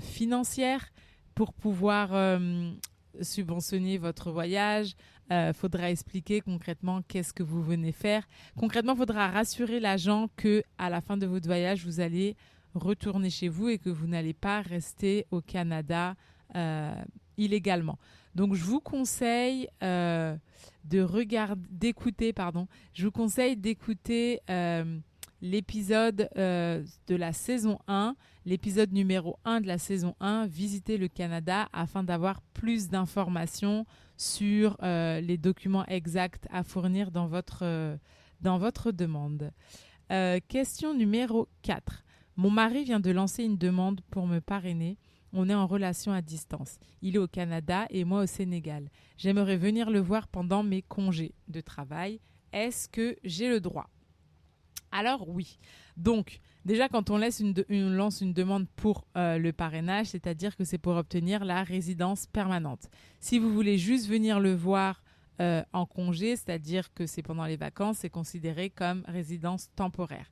financières 0.00 0.90
pour 1.34 1.52
pouvoir 1.52 2.14
subventionner 3.22 3.98
votre 3.98 4.30
voyage, 4.30 4.94
il 5.30 5.34
euh, 5.34 5.52
faudra 5.52 5.90
expliquer 5.90 6.40
concrètement 6.40 7.02
qu'est-ce 7.02 7.32
que 7.32 7.42
vous 7.42 7.62
venez 7.62 7.92
faire. 7.92 8.26
Concrètement, 8.56 8.92
il 8.92 8.98
faudra 8.98 9.28
rassurer 9.28 9.80
l'agent 9.80 10.28
que 10.36 10.62
à 10.78 10.88
la 10.88 11.00
fin 11.00 11.16
de 11.16 11.26
votre 11.26 11.46
voyage, 11.46 11.84
vous 11.84 12.00
allez 12.00 12.36
retourner 12.74 13.30
chez 13.30 13.48
vous 13.48 13.68
et 13.68 13.78
que 13.78 13.90
vous 13.90 14.06
n'allez 14.06 14.34
pas 14.34 14.60
rester 14.60 15.26
au 15.30 15.40
Canada 15.40 16.10
euh, 16.10 16.14
illégalement. 17.36 17.98
Donc, 18.34 18.54
je 18.54 18.64
vous 18.64 18.80
conseille 18.80 19.68
euh, 19.82 20.36
de 20.84 21.00
regarder, 21.00 21.62
d'écouter, 21.70 22.32
pardon. 22.32 22.68
Je 22.92 23.06
vous 23.06 23.12
conseille 23.12 23.56
d'écouter 23.56 24.40
l'épisode 25.42 26.28
de 26.36 27.14
la 27.14 27.32
saison 27.32 27.78
1, 27.88 28.16
l'épisode 28.46 28.92
numéro 28.92 29.38
1 29.44 29.60
de 29.60 29.66
la 29.66 29.78
saison 29.78 30.14
1, 30.20 30.46
visiter 30.46 30.98
le 30.98 31.08
Canada 31.08 31.68
afin 31.72 32.02
d'avoir 32.02 32.40
plus 32.54 32.88
d'informations 32.88 33.86
sur 34.16 34.76
euh, 34.82 35.20
les 35.20 35.36
documents 35.36 35.84
exacts 35.86 36.46
à 36.50 36.62
fournir 36.62 37.10
dans 37.10 37.26
votre, 37.26 37.60
euh, 37.62 37.96
dans 38.40 38.58
votre 38.58 38.92
demande. 38.92 39.52
Euh, 40.10 40.38
question 40.48 40.94
numéro 40.94 41.48
4. 41.62 42.04
Mon 42.36 42.50
mari 42.50 42.84
vient 42.84 43.00
de 43.00 43.10
lancer 43.10 43.44
une 43.44 43.58
demande 43.58 44.00
pour 44.10 44.26
me 44.26 44.40
parrainer. 44.40 44.98
On 45.38 45.50
est 45.50 45.54
en 45.54 45.66
relation 45.66 46.12
à 46.12 46.22
distance. 46.22 46.78
Il 47.02 47.14
est 47.14 47.18
au 47.18 47.28
Canada 47.28 47.86
et 47.90 48.04
moi 48.04 48.22
au 48.22 48.26
Sénégal. 48.26 48.88
J'aimerais 49.18 49.58
venir 49.58 49.90
le 49.90 50.00
voir 50.00 50.28
pendant 50.28 50.62
mes 50.62 50.80
congés 50.80 51.34
de 51.48 51.60
travail. 51.60 52.20
Est-ce 52.54 52.88
que 52.88 53.18
j'ai 53.22 53.50
le 53.50 53.60
droit? 53.60 53.90
Alors 54.90 55.28
oui. 55.28 55.58
Donc, 55.98 56.40
Déjà, 56.64 56.88
quand 56.88 57.10
on, 57.10 57.16
laisse 57.16 57.40
une 57.68 57.94
lance 57.94 58.22
une 58.22 58.32
demande 58.32 58.66
pour 58.74 59.06
euh, 59.16 59.38
le 59.38 59.52
parrainage, 59.52 60.06
c'est-à-dire 60.06 60.56
que 60.56 60.64
c'est 60.64 60.78
pour 60.78 60.96
obtenir 60.96 61.44
la 61.44 61.62
résidence 61.62 62.26
permanente. 62.26 62.90
Si 63.20 63.38
vous 63.38 63.54
voulez 63.54 63.78
juste 63.78 64.08
venir 64.08 64.40
le 64.40 64.52
voir 64.52 65.00
euh, 65.40 65.62
en 65.72 65.86
congé, 65.86 66.34
c'est-à-dire 66.34 66.92
que 66.92 67.06
c'est 67.06 67.22
pendant 67.22 67.44
les 67.44 67.56
vacances, 67.56 67.98
c'est 67.98 68.10
considéré 68.10 68.68
comme 68.68 69.04
résidence 69.06 69.70
temporaire. 69.76 70.28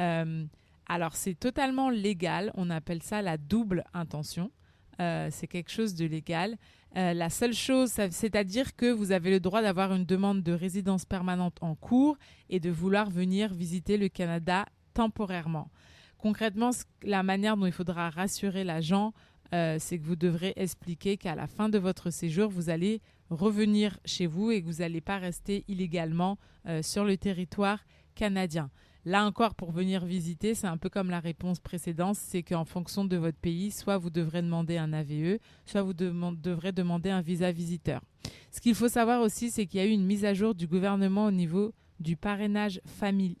Euh, 0.00 0.46
alors, 0.88 1.14
c'est 1.16 1.34
totalement 1.34 1.90
légal. 1.90 2.50
On 2.54 2.70
appelle 2.70 3.02
ça 3.02 3.22
la 3.22 3.36
double 3.36 3.84
intention. 3.92 4.50
c'est 4.98 5.46
quelque 5.46 5.70
chose 5.70 5.94
de 5.94 6.06
légal. 6.06 6.56
la 6.94 7.30
seule 7.30 7.52
chose, 7.52 7.90
c'est-à-dire 8.10 8.74
que 8.74 8.90
vous 8.90 9.12
avez 9.12 9.30
le 9.30 9.38
droit 9.38 9.62
d'avoir 9.62 9.92
une 9.94 10.06
demande 10.06 10.42
de 10.42 10.52
résidence 10.52 11.04
permanente 11.04 11.58
en 11.60 11.74
cours 11.74 12.16
et 12.48 12.58
de 12.58 12.70
vouloir 12.70 13.10
venir 13.10 13.52
visiter 13.52 13.96
le 13.96 14.08
Canada 14.08 14.64
temporairement. 14.94 15.70
Concrètement, 16.18 16.70
la 17.04 17.22
manière 17.22 17.56
dont 17.56 17.66
il 17.66 17.72
faudra 17.72 18.10
rassurer 18.10 18.64
l'agent, 18.64 19.12
euh, 19.54 19.76
c'est 19.78 19.98
que 19.98 20.04
vous 20.04 20.16
devrez 20.16 20.52
expliquer 20.56 21.16
qu'à 21.16 21.34
la 21.34 21.46
fin 21.46 21.68
de 21.68 21.78
votre 21.78 22.10
séjour, 22.10 22.50
vous 22.50 22.68
allez 22.68 23.00
revenir 23.30 23.98
chez 24.04 24.26
vous 24.26 24.50
et 24.50 24.60
que 24.60 24.66
vous 24.66 24.80
n'allez 24.80 25.00
pas 25.00 25.18
rester 25.18 25.64
illégalement 25.68 26.36
euh, 26.66 26.82
sur 26.82 27.04
le 27.04 27.16
territoire 27.16 27.84
canadien. 28.14 28.70
Là 29.04 29.24
encore, 29.24 29.54
pour 29.54 29.70
venir 29.70 30.04
visiter, 30.04 30.54
c'est 30.54 30.66
un 30.66 30.76
peu 30.76 30.88
comme 30.88 31.10
la 31.10 31.20
réponse 31.20 31.60
précédente, 31.60 32.16
c'est 32.16 32.42
qu'en 32.42 32.64
fonction 32.64 33.04
de 33.04 33.16
votre 33.16 33.38
pays, 33.38 33.70
soit 33.70 33.96
vous 33.96 34.10
devrez 34.10 34.42
demander 34.42 34.76
un 34.76 34.92
AVE, 34.92 35.38
soit 35.66 35.82
vous 35.82 35.94
devrez 35.94 36.72
demander 36.72 37.10
un 37.10 37.20
visa 37.20 37.52
visiteur. 37.52 38.02
Ce 38.50 38.60
qu'il 38.60 38.74
faut 38.74 38.88
savoir 38.88 39.22
aussi, 39.22 39.50
c'est 39.50 39.66
qu'il 39.66 39.80
y 39.80 39.82
a 39.82 39.86
eu 39.86 39.90
une 39.90 40.04
mise 40.04 40.24
à 40.24 40.34
jour 40.34 40.54
du 40.54 40.66
gouvernement 40.66 41.26
au 41.26 41.30
niveau 41.30 41.72
du 42.00 42.16
parrainage 42.16 42.80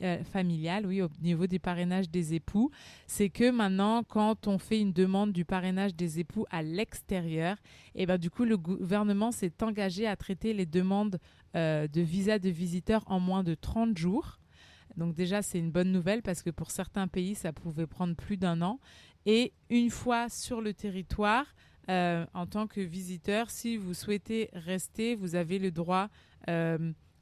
euh, 0.02 0.24
familial, 0.24 0.86
oui, 0.86 1.02
au 1.02 1.08
niveau 1.20 1.46
du 1.46 1.60
parrainage 1.60 2.10
des 2.10 2.34
époux, 2.34 2.70
c'est 3.06 3.28
que 3.28 3.50
maintenant, 3.50 4.02
quand 4.02 4.46
on 4.46 4.58
fait 4.58 4.80
une 4.80 4.92
demande 4.92 5.32
du 5.32 5.44
parrainage 5.44 5.94
des 5.94 6.18
époux 6.18 6.44
à 6.50 6.62
l'extérieur, 6.62 7.56
et 7.94 8.02
eh 8.02 8.06
ben 8.06 8.18
du 8.18 8.30
coup, 8.30 8.44
le 8.44 8.56
gouvernement 8.56 9.32
s'est 9.32 9.62
engagé 9.62 10.06
à 10.06 10.16
traiter 10.16 10.52
les 10.54 10.66
demandes 10.66 11.18
euh, 11.56 11.86
de 11.88 12.00
visa 12.00 12.38
de 12.38 12.48
visiteurs 12.48 13.04
en 13.06 13.20
moins 13.20 13.44
de 13.44 13.54
30 13.54 13.96
jours. 13.96 14.37
Donc 14.98 15.14
déjà, 15.14 15.40
c'est 15.40 15.58
une 15.58 15.70
bonne 15.70 15.92
nouvelle 15.92 16.22
parce 16.22 16.42
que 16.42 16.50
pour 16.50 16.70
certains 16.70 17.08
pays, 17.08 17.34
ça 17.34 17.52
pouvait 17.52 17.86
prendre 17.86 18.14
plus 18.14 18.36
d'un 18.36 18.60
an. 18.60 18.78
Et 19.24 19.52
une 19.70 19.90
fois 19.90 20.28
sur 20.28 20.60
le 20.60 20.74
territoire, 20.74 21.46
euh, 21.88 22.26
en 22.34 22.46
tant 22.46 22.66
que 22.66 22.80
visiteur, 22.80 23.50
si 23.50 23.76
vous 23.76 23.94
souhaitez 23.94 24.50
rester, 24.52 25.14
vous 25.14 25.34
avez 25.34 25.58
le 25.58 25.70
droit 25.70 26.08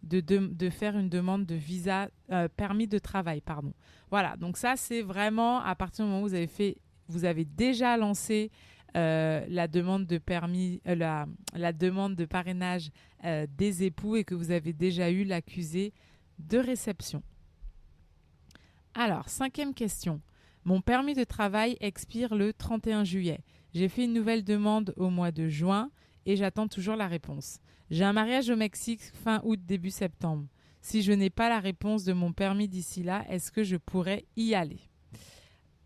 de, 0.06 0.70
faire 0.70 0.96
une 0.96 1.08
demande 1.08 1.46
de 1.46 1.54
visa, 1.54 2.08
euh, 2.30 2.48
permis 2.48 2.86
de 2.86 2.98
travail, 2.98 3.40
pardon. 3.40 3.72
Voilà, 4.10 4.36
donc 4.36 4.56
ça 4.56 4.76
c'est 4.76 5.02
vraiment 5.02 5.60
à 5.60 5.74
partir 5.74 6.04
du 6.04 6.10
moment 6.10 6.22
où 6.22 6.28
vous 6.28 6.34
avez 6.34 6.46
fait, 6.46 6.76
vous 7.08 7.24
avez 7.24 7.44
déjà 7.44 7.96
lancé 7.96 8.50
euh, 8.96 9.44
la 9.48 9.68
demande 9.68 10.06
de 10.06 10.18
permis, 10.18 10.80
euh, 10.86 10.94
la, 10.94 11.72
demande 11.72 12.14
de 12.14 12.24
parrainage 12.24 12.90
des 13.58 13.82
époux 13.82 14.14
et 14.14 14.22
que 14.22 14.36
vous 14.36 14.52
avez 14.52 14.72
déjà 14.72 15.10
eu 15.10 15.24
l'accusé 15.24 15.92
de 16.38 16.58
réception. 16.58 17.22
Alors, 18.98 19.28
cinquième 19.28 19.74
question. 19.74 20.22
Mon 20.64 20.80
permis 20.80 21.12
de 21.12 21.24
travail 21.24 21.76
expire 21.80 22.34
le 22.34 22.54
31 22.54 23.04
juillet. 23.04 23.40
J'ai 23.74 23.90
fait 23.90 24.04
une 24.04 24.14
nouvelle 24.14 24.42
demande 24.42 24.94
au 24.96 25.10
mois 25.10 25.32
de 25.32 25.48
juin 25.48 25.90
et 26.24 26.34
j'attends 26.34 26.66
toujours 26.66 26.96
la 26.96 27.06
réponse. 27.06 27.58
J'ai 27.90 28.04
un 28.04 28.14
mariage 28.14 28.48
au 28.48 28.56
Mexique 28.56 29.02
fin 29.02 29.42
août, 29.44 29.60
début 29.62 29.90
septembre. 29.90 30.46
Si 30.80 31.02
je 31.02 31.12
n'ai 31.12 31.28
pas 31.28 31.50
la 31.50 31.60
réponse 31.60 32.04
de 32.04 32.14
mon 32.14 32.32
permis 32.32 32.68
d'ici 32.68 33.02
là, 33.02 33.26
est-ce 33.28 33.52
que 33.52 33.64
je 33.64 33.76
pourrais 33.76 34.24
y 34.34 34.54
aller? 34.54 34.80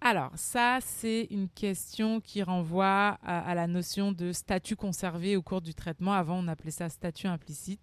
Alors, 0.00 0.30
ça, 0.36 0.78
c'est 0.80 1.26
une 1.30 1.48
question 1.48 2.20
qui 2.20 2.44
renvoie 2.44 3.18
à, 3.24 3.54
la 3.56 3.66
notion 3.66 4.12
de 4.12 4.30
statut 4.32 4.76
conservé 4.76 5.36
au 5.36 5.42
cours 5.42 5.60
du 5.60 5.74
traitement. 5.74 6.12
Avant, 6.12 6.38
on 6.38 6.46
appelait 6.46 6.70
ça 6.70 6.88
statut 6.88 7.26
implicite. 7.26 7.82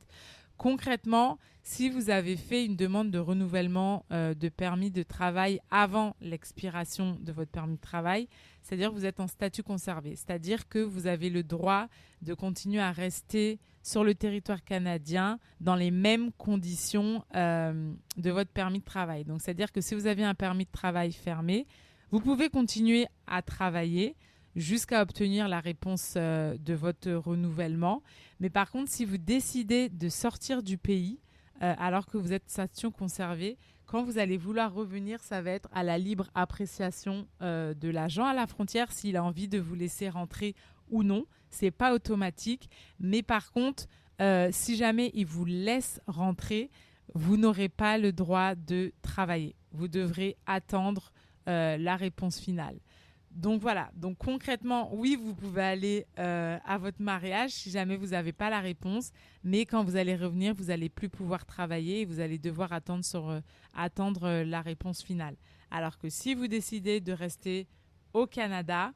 Concrètement, 0.58 1.38
si 1.62 1.90
vous 1.90 2.10
avez 2.10 2.36
fait 2.36 2.66
une 2.66 2.76
demande 2.76 3.12
de 3.12 3.20
renouvellement 3.20 4.06
euh, 4.12 4.34
de 4.34 4.50
permis 4.50 4.90
de 4.90 5.04
travail 5.04 5.60
avant 5.70 6.16
l'expiration 6.22 7.18
de 7.22 7.32
votre 7.32 7.52
permis 7.52 7.76
de 7.76 7.82
travail, 7.82 8.28
c'est-à-dire 8.64 8.90
que 8.90 8.96
vous 8.96 9.06
êtes 9.06 9.20
en 9.20 9.28
statut 9.28 9.64
conservé, 9.64 10.16
c'est-à-dire 10.16 10.68
que 10.68 10.80
vous 10.80 11.08
avez 11.08 11.30
le 11.30 11.44
droit 11.44 11.88
de 12.22 12.34
continuer 12.34 12.80
à 12.80 12.92
rester 12.92 13.60
sur 13.84 14.04
le 14.04 14.16
territoire 14.16 14.64
canadien 14.64 15.40
dans 15.62 15.76
les 15.76 15.92
mêmes 15.92 16.32
conditions 16.34 17.24
euh, 17.36 17.94
de 18.18 18.32
votre 18.32 18.52
permis 18.52 18.80
de 18.80 18.86
travail. 18.86 19.24
Donc, 19.26 19.42
c'est-à-dire 19.42 19.72
que 19.72 19.82
si 19.82 19.94
vous 19.94 20.08
avez 20.08 20.24
un 20.24 20.36
permis 20.36 20.66
de 20.66 20.72
travail 20.72 21.12
fermé, 21.12 21.68
vous 22.12 22.20
pouvez 22.20 22.50
continuer 22.50 23.06
à 23.28 23.42
travailler 23.42 24.16
jusqu'à 24.58 25.04
obtenir 25.04 25.48
la 25.48 25.60
réponse 25.60 26.16
euh, 26.18 26.58
de 26.58 26.74
votre 26.74 27.12
renouvellement. 27.12 28.02
Mais 28.40 28.50
par 28.50 28.72
contre, 28.72 28.92
si 28.92 29.06
vous 29.06 29.18
décidez 29.18 29.88
de 29.88 30.10
sortir 30.10 30.64
du 30.64 30.78
pays 30.78 31.20
euh, 31.62 31.74
alors 31.78 32.08
que 32.08 32.18
vous 32.18 32.34
êtes 32.34 32.50
station 32.50 32.92
conservée, 32.92 33.58
quand 33.86 34.04
vous 34.04 34.18
allez 34.18 34.38
vouloir 34.38 34.74
revenir, 34.74 35.22
ça 35.22 35.42
va 35.42 35.52
être 35.52 35.70
à 35.72 35.84
la 35.84 35.98
libre 35.98 36.30
appréciation 36.36 37.28
euh, 37.42 37.74
de 37.74 37.88
l'agent 37.88 38.26
à 38.26 38.34
la 38.34 38.48
frontière 38.48 38.92
s'il 38.92 39.16
a 39.16 39.24
envie 39.24 39.48
de 39.48 39.60
vous 39.60 39.76
laisser 39.76 40.10
rentrer 40.10 40.56
ou 40.90 41.04
non. 41.04 41.26
C'est 41.50 41.72
pas 41.72 41.94
automatique, 41.94 42.70
mais 43.00 43.24
par 43.24 43.52
contre, 43.52 43.86
si 44.52 44.76
jamais 44.76 45.12
il 45.14 45.28
vous 45.28 45.46
laisse 45.46 46.02
rentrer, 46.08 46.72
vous 47.14 47.38
n'aurez 47.38 47.70
pas 47.70 48.00
le 48.00 48.12
droit 48.12 48.56
de 48.56 48.92
travailler. 49.04 49.56
Vous 49.72 49.88
devrez 49.88 50.36
attendre 50.48 51.14
la 51.46 51.96
réponse 51.96 52.40
finale. 52.40 52.80
Donc 53.38 53.62
voilà, 53.62 53.91
donc 53.94 54.17
concrètement, 54.17 54.89
oui, 54.96 55.15
vous 55.15 55.36
pouvez 55.36 55.62
aller 55.62 56.08
euh, 56.17 56.58
à 56.65 56.79
votre 56.79 57.00
mariage 57.03 57.51
si 57.51 57.70
jamais 57.70 57.96
vous 57.96 58.08
n'avez 58.08 58.34
pas 58.34 58.50
la 58.50 58.62
réponse, 58.62 59.12
mais 59.44 59.67
quand 59.67 59.84
vous 59.84 59.96
allez 59.96 60.15
revenir, 60.15 60.56
vous 60.56 60.65
n'allez 60.65 60.89
plus 60.89 61.08
pouvoir 61.08 61.46
travailler 61.46 62.01
et 62.01 62.06
vous 62.06 62.20
allez 62.20 62.39
devoir 62.39 62.74
attendre, 62.74 63.44
euh, 63.77 64.24
euh, 64.24 64.44
la 64.44 64.62
réponse 64.62 65.03
finale. 65.03 65.36
Alors 65.70 66.00
que 66.00 66.10
si 66.10 66.34
vous 66.34 66.48
décidez 66.48 67.00
de 67.00 67.13
rester 67.13 67.67
au 68.13 68.25
Canada, 68.25 68.91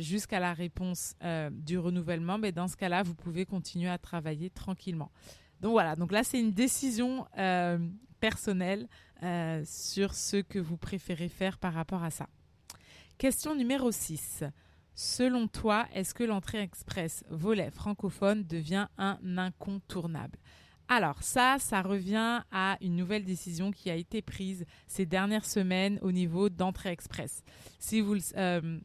jusqu'à 0.00 0.40
la 0.40 0.52
réponse 0.52 1.14
du 1.52 1.78
renouvellement, 1.78 2.38
mais 2.38 2.50
dans 2.50 2.66
ce 2.66 2.76
cas-là, 2.76 3.04
vous 3.04 3.14
pouvez 3.14 3.46
continuer 3.46 3.88
à 3.88 3.98
travailler 3.98 4.50
tranquillement. 4.50 5.12
Donc 5.60 5.70
voilà, 5.70 5.94
donc 5.94 6.10
là 6.10 6.24
c'est 6.24 6.40
une 6.40 6.50
décision 6.50 7.24
personnelle 8.18 8.88
sur 9.64 10.12
ce 10.12 10.38
que 10.38 10.58
vous 10.58 10.76
préférez 10.76 11.28
faire 11.28 11.56
par 11.56 11.72
rapport 11.72 12.02
à 12.02 12.10
ça. 12.10 12.26
Question 13.20 13.54
numéro 13.54 13.92
6. 13.92 14.44
Selon 14.94 15.46
toi, 15.46 15.86
est-ce 15.92 16.14
que 16.14 16.24
l'entrée 16.24 16.62
express 16.62 17.22
volet 17.28 17.70
francophone 17.70 18.44
devient 18.44 18.86
un 18.96 19.18
incontournable? 19.36 20.38
Alors 20.88 21.22
ça, 21.22 21.58
ça 21.58 21.82
revient 21.82 22.40
à 22.50 22.78
une 22.80 22.96
nouvelle 22.96 23.26
décision 23.26 23.72
qui 23.72 23.90
a 23.90 23.94
été 23.94 24.22
prise 24.22 24.64
ces 24.86 25.04
dernières 25.04 25.44
semaines 25.44 25.98
au 26.00 26.12
niveau 26.12 26.48
d'entrée 26.48 26.92
express. 26.92 27.42
Si 27.78 28.00
vous, 28.00 28.16
euh, 28.38 28.80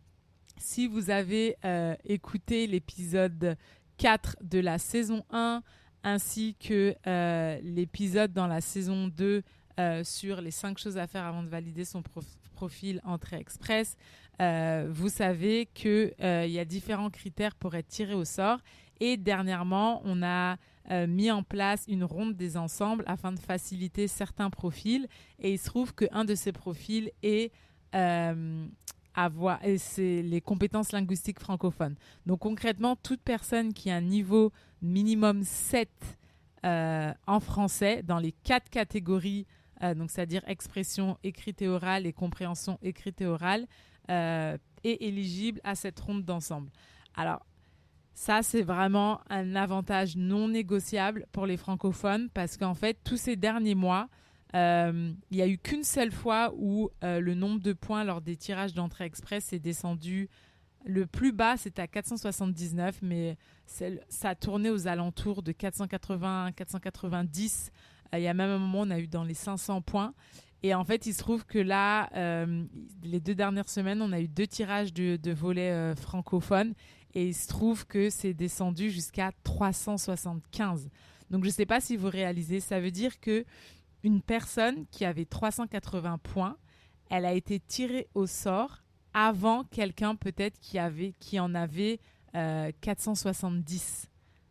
si 0.58 0.88
vous 0.88 1.12
avez 1.12 1.56
euh, 1.64 1.96
écouté 2.04 2.68
l'épisode 2.68 3.56
4 3.96 4.36
de 4.42 4.60
la 4.60 4.80
saison 4.80 5.24
1 5.32 5.64
ainsi 6.04 6.58
que 6.60 6.94
euh, 7.08 7.58
l'épisode 7.64 8.34
dans 8.34 8.48
la 8.48 8.60
saison 8.60 9.08
2 9.08 9.44
sur 10.04 10.42
les 10.42 10.52
5 10.52 10.78
choses 10.78 10.98
à 10.98 11.08
faire 11.08 11.24
avant 11.24 11.44
de 11.44 11.50
valider 11.50 11.86
son 11.86 12.02
profil 12.56 13.02
entrée 13.04 13.36
express, 13.36 13.96
vous 14.40 15.10
savez 15.10 15.68
qu'il 15.74 16.14
y 16.20 16.60
a 16.60 16.66
différents 16.66 17.10
critères 17.10 17.56
pour 17.56 17.76
être 17.76 17.88
tiré 17.88 18.14
au 18.14 18.26
sort. 18.26 18.60
Et 19.00 19.18
dernièrement, 19.18 20.02
on 20.06 20.24
a 20.24 20.58
euh, 20.92 21.08
mis 21.08 21.32
en 21.32 21.44
place 21.44 21.86
une 21.88 22.04
ronde 22.04 22.36
des 22.36 22.58
ensembles 22.58 23.04
afin 23.08 23.32
de 23.32 23.40
faciliter 23.40 24.08
certains 24.08 24.50
profils. 24.50 25.08
Et 25.40 25.54
il 25.54 25.60
se 25.60 25.66
trouve 25.66 25.94
qu'un 25.94 26.26
de 26.26 26.36
ces 26.36 26.52
profils 26.52 27.12
est 27.24 27.52
euh, 27.96 28.68
avoir, 29.14 29.64
et 29.64 29.78
c'est 29.78 30.22
les 30.22 30.42
compétences 30.42 30.92
linguistiques 30.92 31.40
francophones. 31.40 31.96
Donc 32.26 32.40
concrètement, 32.40 32.96
toute 32.96 33.22
personne 33.22 33.74
qui 33.74 33.90
a 33.90 33.96
un 33.96 34.02
niveau 34.02 34.52
minimum 34.82 35.44
7 35.44 35.90
euh, 36.66 37.14
en 37.26 37.40
français 37.40 38.04
dans 38.04 38.20
les 38.20 38.32
quatre 38.32 38.70
catégories, 38.70 39.46
donc 39.96 40.10
c'est-à-dire 40.10 40.42
expression 40.48 41.18
écrite 41.22 41.62
et 41.62 41.68
orale 41.68 42.08
et 42.08 42.14
compréhension 42.14 42.80
écrite 42.82 43.22
et 43.22 43.26
orale, 43.26 43.68
est 44.08 44.60
éligible 44.84 45.60
à 45.64 45.76
cette 45.76 46.00
ronde 46.00 46.24
d'ensemble. 46.24 46.70
Alors, 47.16 47.46
ça, 48.16 48.44
c'est 48.44 48.62
vraiment 48.62 49.20
un 49.30 49.56
avantage 49.56 50.16
non 50.16 50.48
négociable 50.48 51.26
pour 51.34 51.46
les 51.46 51.58
francophones 51.58 52.30
parce 52.30 52.56
qu'en 52.56 52.74
fait, 52.74 52.98
tous 53.04 53.18
ces 53.18 53.36
derniers 53.36 53.76
mois, 53.76 54.08
euh, 54.56 55.12
il 55.32 55.38
n'y 55.38 55.44
a 55.44 55.48
eu 55.48 55.58
qu'une 55.58 55.84
seule 55.84 56.14
fois 56.14 56.54
où 56.56 56.90
euh, 57.04 57.20
le 57.20 57.36
nombre 57.36 57.60
de 57.60 57.74
points 57.74 58.06
lors 58.06 58.22
des 58.22 58.38
tirages 58.38 58.74
d'entrée 58.74 59.04
express 59.04 59.52
est 59.52 59.60
descendu. 59.60 60.30
Le 60.86 61.06
plus 61.06 61.34
bas, 61.34 61.58
c'était 61.58 61.82
à 61.82 61.88
479, 61.88 63.00
mais 63.02 63.38
ça 63.66 64.30
a 64.30 64.36
tourné 64.36 64.70
aux 64.70 64.88
alentours 64.88 65.44
de 65.44 65.52
480, 65.52 66.54
490. 66.56 67.72
Euh, 68.14 68.20
il 68.20 68.24
y 68.24 68.28
a 68.28 68.34
même 68.34 68.50
un 68.50 68.60
moment, 68.60 68.82
on 68.82 68.92
a 68.92 69.00
eu 69.00 69.08
dans 69.08 69.26
les 69.26 69.34
500 69.34 69.82
points. 69.82 70.14
Et 70.66 70.74
en 70.74 70.84
fait, 70.84 71.06
il 71.06 71.14
se 71.14 71.20
trouve 71.20 71.46
que 71.46 71.60
là, 71.60 72.10
les 73.04 73.20
deux 73.20 73.36
dernières 73.36 73.70
semaines, 73.70 74.02
on 74.02 74.12
a 74.12 74.20
eu 74.20 74.28
deux 74.28 74.48
tirages 74.48 74.96
de, 74.96 75.32
volets 75.32 75.94
francophones 75.96 76.74
et 77.14 77.28
il 77.28 77.36
se 77.36 77.48
trouve 77.48 77.86
que 77.86 78.10
c'est 78.10 78.34
descendu 78.34 78.90
jusqu'à 78.90 79.32
375. 79.44 80.90
Donc 81.30 81.44
je 81.44 81.50
ne 81.50 81.54
sais 81.54 81.68
pas 81.68 81.82
si 81.82 81.96
vous 81.96 82.10
réalisez, 82.10 82.62
ça 82.62 82.80
veut 82.80 82.90
dire 82.90 83.20
que 83.20 83.46
une 84.02 84.24
personne 84.24 84.88
qui 84.88 85.06
avait 85.06 85.26
380 85.26 86.18
points, 86.18 86.58
elle 87.12 87.26
a 87.26 87.34
été 87.34 87.60
tirée 87.60 88.08
au 88.16 88.26
sort 88.26 88.82
avant 89.14 89.66
quelqu'un 89.66 90.16
peut-être 90.16 90.60
qui 90.60 90.80
qui 91.20 91.40
en 91.40 91.54
avait 91.54 92.00
470. 92.34 94.08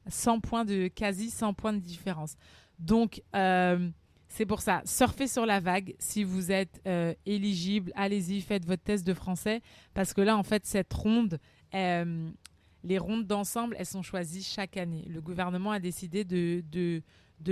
Euh, 0.06 0.10
100 0.10 0.40
points 0.40 0.64
de 0.64 0.86
quasi 0.86 1.30
100 1.30 1.54
points 1.54 1.72
de 1.72 1.80
différence. 1.80 2.36
Donc 2.78 3.20
euh, 3.34 3.90
c'est 4.36 4.46
pour 4.46 4.62
ça, 4.62 4.82
surfez 4.84 5.28
sur 5.28 5.46
la 5.46 5.60
vague. 5.60 5.94
Si 6.00 6.24
vous 6.24 6.50
êtes 6.50 6.80
euh, 6.88 7.14
éligible, 7.24 7.92
allez-y, 7.94 8.40
faites 8.40 8.66
votre 8.66 8.82
test 8.82 9.06
de 9.06 9.14
français. 9.14 9.60
Parce 9.94 10.12
que 10.12 10.20
là, 10.20 10.36
en 10.36 10.42
fait, 10.42 10.66
cette 10.66 10.92
ronde, 10.92 11.38
les 11.72 12.98
rondes 12.98 13.28
d'ensemble, 13.28 13.76
elles 13.78 13.86
sont 13.86 14.02
choisies 14.02 14.42
chaque 14.42 14.76
année. 14.76 15.04
Le 15.08 15.20
gouvernement 15.20 15.70
a 15.70 15.78
décidé 15.78 16.24
de, 16.24 16.64
de, 16.72 17.02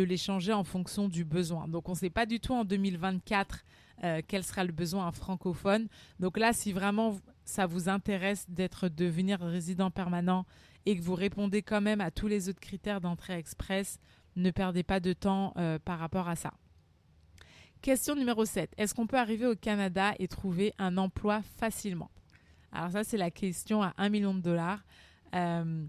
les 0.03 0.17
changer 0.17 0.53
en 0.53 0.65
fonction 0.65 1.09
du 1.09 1.25
besoin. 1.25 1.69
Donc 1.69 1.89
on 1.89 1.93
ne 1.93 1.97
sait 1.97 2.11
pas 2.11 2.27
du 2.27 2.41
tout 2.41 2.53
en 2.53 2.65
2024 2.65 3.65
euh, 4.03 4.21
quel 4.27 4.43
sera 4.43 4.65
le 4.65 4.73
besoin 4.73 5.13
francophone. 5.13 5.87
Donc 6.19 6.37
là, 6.37 6.53
si 6.53 6.73
vraiment 6.73 7.17
ça 7.45 7.67
vous 7.67 7.91
intéresse 7.91 8.45
d'être 8.49 8.89
devenir 8.89 9.39
résident 9.39 9.93
permanent 9.93 10.47
et 10.85 10.97
que 10.97 11.03
vous 11.03 11.15
répondez 11.15 11.63
quand 11.63 11.81
même 11.81 12.01
à 12.01 12.11
tous 12.11 12.27
les 12.27 12.49
autres 12.49 12.59
critères 12.59 13.01
d'entrée 13.01 13.35
express, 13.35 14.01
ne 14.35 14.51
perdez 14.51 14.83
pas 14.83 14.99
de 14.99 15.13
temps 15.13 15.53
euh, 15.57 15.79
par 15.79 16.01
rapport 16.01 16.29
à 16.29 16.35
ça. 16.35 16.53
Question 17.83 18.15
numéro 18.15 18.45
7. 18.45 18.73
Est-ce 18.79 18.95
qu'on 18.95 19.09
peut 19.09 19.19
arriver 19.19 19.45
au 19.45 19.57
Canada 19.57 20.13
et 20.21 20.29
trouver 20.29 20.73
un 20.79 20.97
emploi 20.99 21.43
facilement? 21.59 22.13
Alors 22.71 22.93
ça, 22.93 23.03
c'est 23.03 23.17
la 23.17 23.33
question 23.33 23.83
à 23.83 23.93
1 23.99 24.09
million 24.09 24.35
de 24.35 24.41
dollars. 24.41 24.85
Euh, 25.35 25.85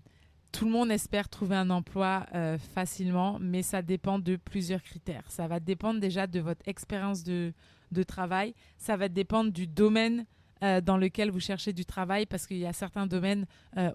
tout 0.51 0.65
le 0.65 0.71
monde 0.71 0.89
espère 0.89 1.29
trouver 1.29 1.55
un 1.55 1.69
emploi 1.69 2.25
euh, 2.33 2.57
facilement, 2.57 3.37
mais 3.39 3.61
ça 3.61 3.83
dépend 3.83 4.17
de 4.17 4.37
plusieurs 4.37 4.81
critères. 4.81 5.23
Ça 5.27 5.47
va 5.47 5.59
dépendre 5.59 5.99
déjà 5.99 6.25
de 6.25 6.39
votre 6.39 6.67
expérience 6.67 7.23
de, 7.23 7.53
de, 7.91 8.01
travail, 8.01 8.55
ça 8.79 8.97
va 8.97 9.07
dépendre 9.07 9.51
du 9.51 9.67
domaine 9.67 10.25
euh, 10.63 10.81
dans 10.81 10.97
lequel 10.97 11.29
vous 11.29 11.39
cherchez 11.39 11.73
du 11.73 11.85
travail, 11.85 12.25
parce 12.25 12.47
qu'il 12.47 12.57
y 12.57 12.65
a 12.65 12.73
certains 12.73 13.07
domaines 13.07 13.45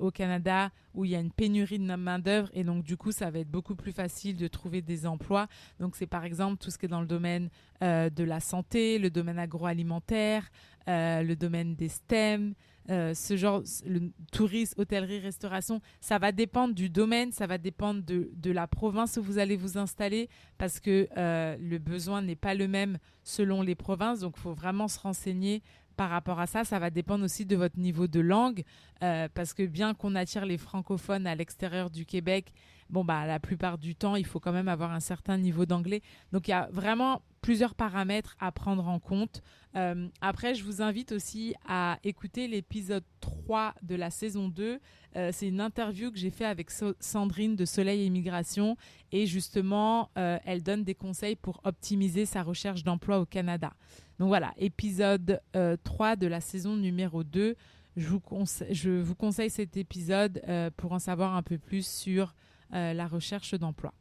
au 0.00 0.10
Canada 0.10 0.70
où 0.92 1.04
il 1.04 1.12
y 1.12 1.16
a 1.16 1.20
une 1.20 1.30
pénurie 1.30 1.78
de 1.78 1.94
main-d'œuvre, 1.94 2.48
et 2.52 2.64
donc 2.64 2.82
du 2.84 2.96
coup, 2.96 3.12
ça 3.12 3.30
va 3.30 3.38
être 3.38 3.50
beaucoup 3.50 3.74
plus 3.74 3.92
facile 3.92 4.36
de 4.36 4.48
trouver 4.48 4.82
des 4.82 5.06
emplois. 5.06 5.46
Donc 5.78 5.94
c'est 5.94 6.06
par 6.06 6.24
exemple 6.24 6.58
tout 6.58 6.70
ce 6.70 6.78
qui 6.78 6.86
est 6.86 6.88
dans 6.88 7.00
le 7.00 7.06
domaine 7.06 7.48
de 7.80 8.24
la 8.24 8.40
santé, 8.40 8.98
le 8.98 9.08
domaine 9.08 9.38
agroalimentaire, 9.38 10.50
le 10.86 11.34
domaine 11.34 11.76
des 11.76 11.88
STEM, 11.88 12.54
euh, 12.90 13.12
ce 13.12 13.36
genre, 13.36 13.62
le 13.84 14.10
tourisme, 14.32 14.80
hôtellerie, 14.80 15.18
restauration, 15.18 15.82
ça 16.00 16.18
va 16.18 16.32
dépendre 16.32 16.74
du 16.74 16.88
domaine, 16.88 17.32
ça 17.32 17.46
va 17.46 17.58
dépendre 17.58 18.02
de, 18.02 18.50
la 18.50 18.66
province 18.66 19.18
où 19.18 19.22
vous 19.22 19.38
allez 19.38 19.56
vous 19.56 19.76
installer, 19.76 20.30
parce 20.56 20.80
que 20.80 21.06
euh, 21.18 21.56
le 21.60 21.76
besoin 21.76 22.22
n'est 22.22 22.34
pas 22.36 22.54
le 22.54 22.66
même 22.66 22.96
selon 23.24 23.60
les 23.60 23.74
provinces, 23.74 24.20
donc 24.20 24.34
il 24.38 24.40
faut 24.40 24.54
vraiment 24.54 24.88
se 24.88 24.98
renseigner 24.98 25.62
par 25.98 26.10
rapport 26.10 26.38
à 26.38 26.46
ça. 26.46 26.62
Ça 26.62 26.78
va 26.78 26.90
dépendre 26.90 27.24
aussi 27.24 27.44
de 27.44 27.56
votre 27.56 27.76
niveau 27.76 28.06
de 28.06 28.20
langue, 28.20 28.62
euh, 29.02 29.28
parce 29.34 29.52
que 29.52 29.66
bien 29.66 29.94
qu'on 29.94 30.14
attire 30.14 30.46
les 30.46 30.56
francophones 30.56 31.26
à 31.26 31.34
l'extérieur 31.34 31.90
du 31.90 32.06
Québec, 32.06 32.52
bon 32.88 33.04
bah 33.04 33.26
la 33.26 33.40
plupart 33.40 33.78
du 33.78 33.96
temps, 33.96 34.14
il 34.14 34.24
faut 34.24 34.38
quand 34.38 34.52
même 34.52 34.68
avoir 34.68 34.92
un 34.92 35.00
certain 35.00 35.36
niveau 35.36 35.66
d'anglais. 35.66 36.00
Donc 36.30 36.46
il 36.46 36.52
y 36.52 36.54
a 36.54 36.68
vraiment 36.70 37.22
plusieurs 37.42 37.74
paramètres 37.74 38.36
à 38.38 38.52
prendre 38.52 38.86
en 38.86 39.00
compte. 39.00 39.42
Euh, 39.74 40.06
après, 40.20 40.54
je 40.54 40.62
vous 40.62 40.82
invite 40.82 41.10
aussi 41.10 41.54
à 41.66 41.98
écouter 42.04 42.46
l'épisode 42.46 43.04
3 43.20 43.74
de 43.82 43.96
la 43.96 44.10
saison 44.10 44.48
2. 44.48 44.78
Euh, 45.16 45.30
c'est 45.32 45.48
une 45.48 45.60
interview 45.60 46.12
que 46.12 46.18
j'ai 46.18 46.30
fait 46.30 46.44
avec 46.44 46.70
Sandrine 47.00 47.56
de 47.56 47.64
Soleil 47.64 48.06
Immigration 48.06 48.76
et 49.10 49.26
justement, 49.26 50.10
elle 50.14 50.62
donne 50.62 50.84
des 50.84 50.94
conseils 50.94 51.34
pour 51.34 51.60
optimiser 51.64 52.24
sa 52.24 52.44
recherche 52.44 52.84
d'emploi 52.84 53.18
au 53.18 53.26
Canada. 53.26 53.72
Donc 54.18 54.28
voilà, 54.28 54.52
épisode 54.56 55.40
3 55.84 56.16
de 56.16 56.26
la 56.26 56.40
saison 56.40 56.76
numéro 56.76 57.24
2. 57.24 57.56
Je 57.96 58.08
vous, 58.08 59.14
conseille 59.14 59.50
cet 59.50 59.76
épisode 59.76 60.42
pour 60.76 60.92
en 60.92 60.98
savoir 60.98 61.34
un 61.34 61.42
peu 61.42 61.58
plus 61.58 61.86
sur 61.86 62.34
la 62.70 63.06
recherche 63.06 63.54
d'emploi 63.54 63.92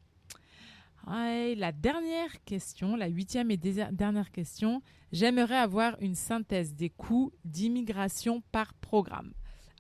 la 1.56 1.72
dernière 1.72 2.44
question, 2.46 2.96
la 2.96 3.08
huitième 3.08 3.52
et 3.52 3.58
dernière 3.58 4.32
question, 4.32 4.82
j'aimerais 5.12 5.58
avoir 5.58 5.96
une 6.02 6.16
synthèse 6.16 6.74
des 6.74 6.90
coûts 6.90 7.32
d'immigration 7.46 8.42
par 8.52 8.74
programme. 8.74 9.34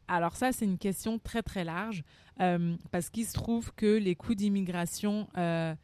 Alors 0.07 0.35
ça, 0.35 0.53
c'est 0.53 0.65
une 0.65 0.77
question 0.77 1.19
très 1.19 1.41
très 1.41 1.65
large 1.65 2.03
euh, 2.39 2.77
parce 2.91 3.09
qu'il 3.09 3.25
se 3.25 3.33
trouve 3.33 3.73
que 3.73 3.97
les 3.97 4.15
coûts 4.15 4.35
d'immigration 4.35 5.27
euh, 5.37 5.75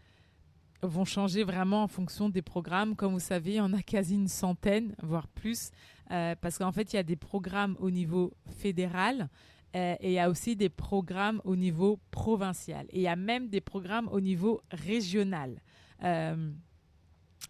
vont 0.83 1.05
changer 1.05 1.43
vraiment 1.43 1.83
en 1.83 1.87
fonction 1.87 2.29
des 2.29 2.41
programmes. 2.41 2.95
Comme 2.95 3.13
vous 3.13 3.19
savez, 3.19 3.51
il 3.51 3.57
y 3.57 3.61
en 3.61 3.73
a 3.73 3.81
quasi 3.81 4.15
une 4.15 4.27
centaine, 4.27 4.95
voire 5.01 5.27
plus, 5.27 5.71
euh, 6.11 6.35
parce 6.39 6.57
qu'en 6.57 6.71
fait, 6.71 6.93
il 6.93 6.97
y 6.97 6.99
a 6.99 7.03
des 7.03 7.15
programmes 7.15 7.75
au 7.79 7.89
niveau 7.89 8.33
fédéral, 8.57 9.29
euh, 9.75 9.95
et 9.99 10.09
il 10.09 10.13
y 10.13 10.19
a 10.19 10.29
aussi 10.29 10.55
des 10.55 10.69
programmes 10.69 11.41
au 11.45 11.55
niveau 11.55 11.99
provincial. 12.11 12.85
Et 12.89 12.99
il 12.99 13.03
y 13.03 13.07
a 13.07 13.15
même 13.15 13.49
des 13.49 13.61
programmes 13.61 14.07
au 14.11 14.21
niveau 14.21 14.61
régional. 14.71 15.61
Euh, 16.03 16.51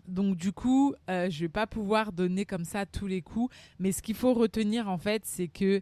donc 0.07 0.37
du 0.37 0.51
coup, 0.51 0.95
je 1.07 1.13
ne 1.13 1.29
vais 1.29 1.49
pas 1.49 1.67
pouvoir 1.67 2.11
donner 2.11 2.45
comme 2.45 2.65
ça 2.65 2.85
tous 2.85 3.07
les 3.07 3.21
coups. 3.21 3.53
Mais 3.79 3.91
ce 3.91 4.01
qu'il 4.01 4.15
faut 4.15 4.33
retenir 4.33 4.89
en 4.89 4.97
fait, 4.97 5.23
c'est 5.25 5.47
que 5.47 5.81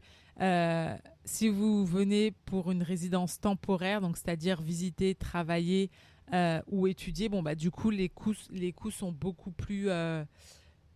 si 1.24 1.50
vous 1.50 1.86
venez 1.86 2.32
pour 2.46 2.72
une 2.72 2.84
résidence 2.84 3.40
temporaire, 3.40 4.02
donc 4.02 4.18
c'est-à-dire 4.18 4.62
visiter, 4.62 5.16
travailler 5.16 5.90
ou 6.68 6.88
étudier, 6.88 7.30
bon 7.30 7.42
bah 7.42 7.56
du 7.56 7.72
coup 7.72 7.90
les 7.90 8.10
coûts, 8.10 8.34
les 8.52 8.72
coûts 8.72 8.92
sont 8.92 9.12
beaucoup 9.12 9.52
plus 9.52 9.90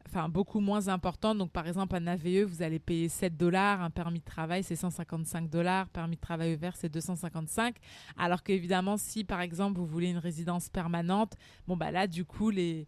enfin 0.08 0.30
beaucoup 0.30 0.60
moins 0.60 0.88
importante. 0.88 1.38
Donc 1.38 1.52
par 1.52 1.68
exemple 1.68 1.96
un 1.96 2.08
AVE, 2.08 2.44
vous 2.44 2.62
allez 2.62 2.80
payer 2.80 3.10
7 3.10 3.36
dollars, 3.36 3.82
un 3.82 3.90
permis 3.90 4.20
de 4.20 4.26
travail 4.26 4.64
c'est 4.64 4.76
155 4.76 5.50
dollars, 5.50 5.90
permis 5.90 6.16
de 6.16 6.22
travail 6.22 6.56
vert 6.56 6.76
c'est 6.76 6.90
255. 6.90 7.76
Alors 8.18 8.44
qu'évidemment 8.44 8.98
si 8.98 9.24
par 9.24 9.42
exemple 9.42 9.80
vous 9.80 9.86
voulez 9.86 10.10
une 10.10 10.18
résidence 10.18 10.70
permanente, 10.70 11.34
bon 11.68 11.76
bah 11.76 11.92
là 11.92 12.08
du 12.08 12.26
coup 12.26 12.50
les, 12.50 12.88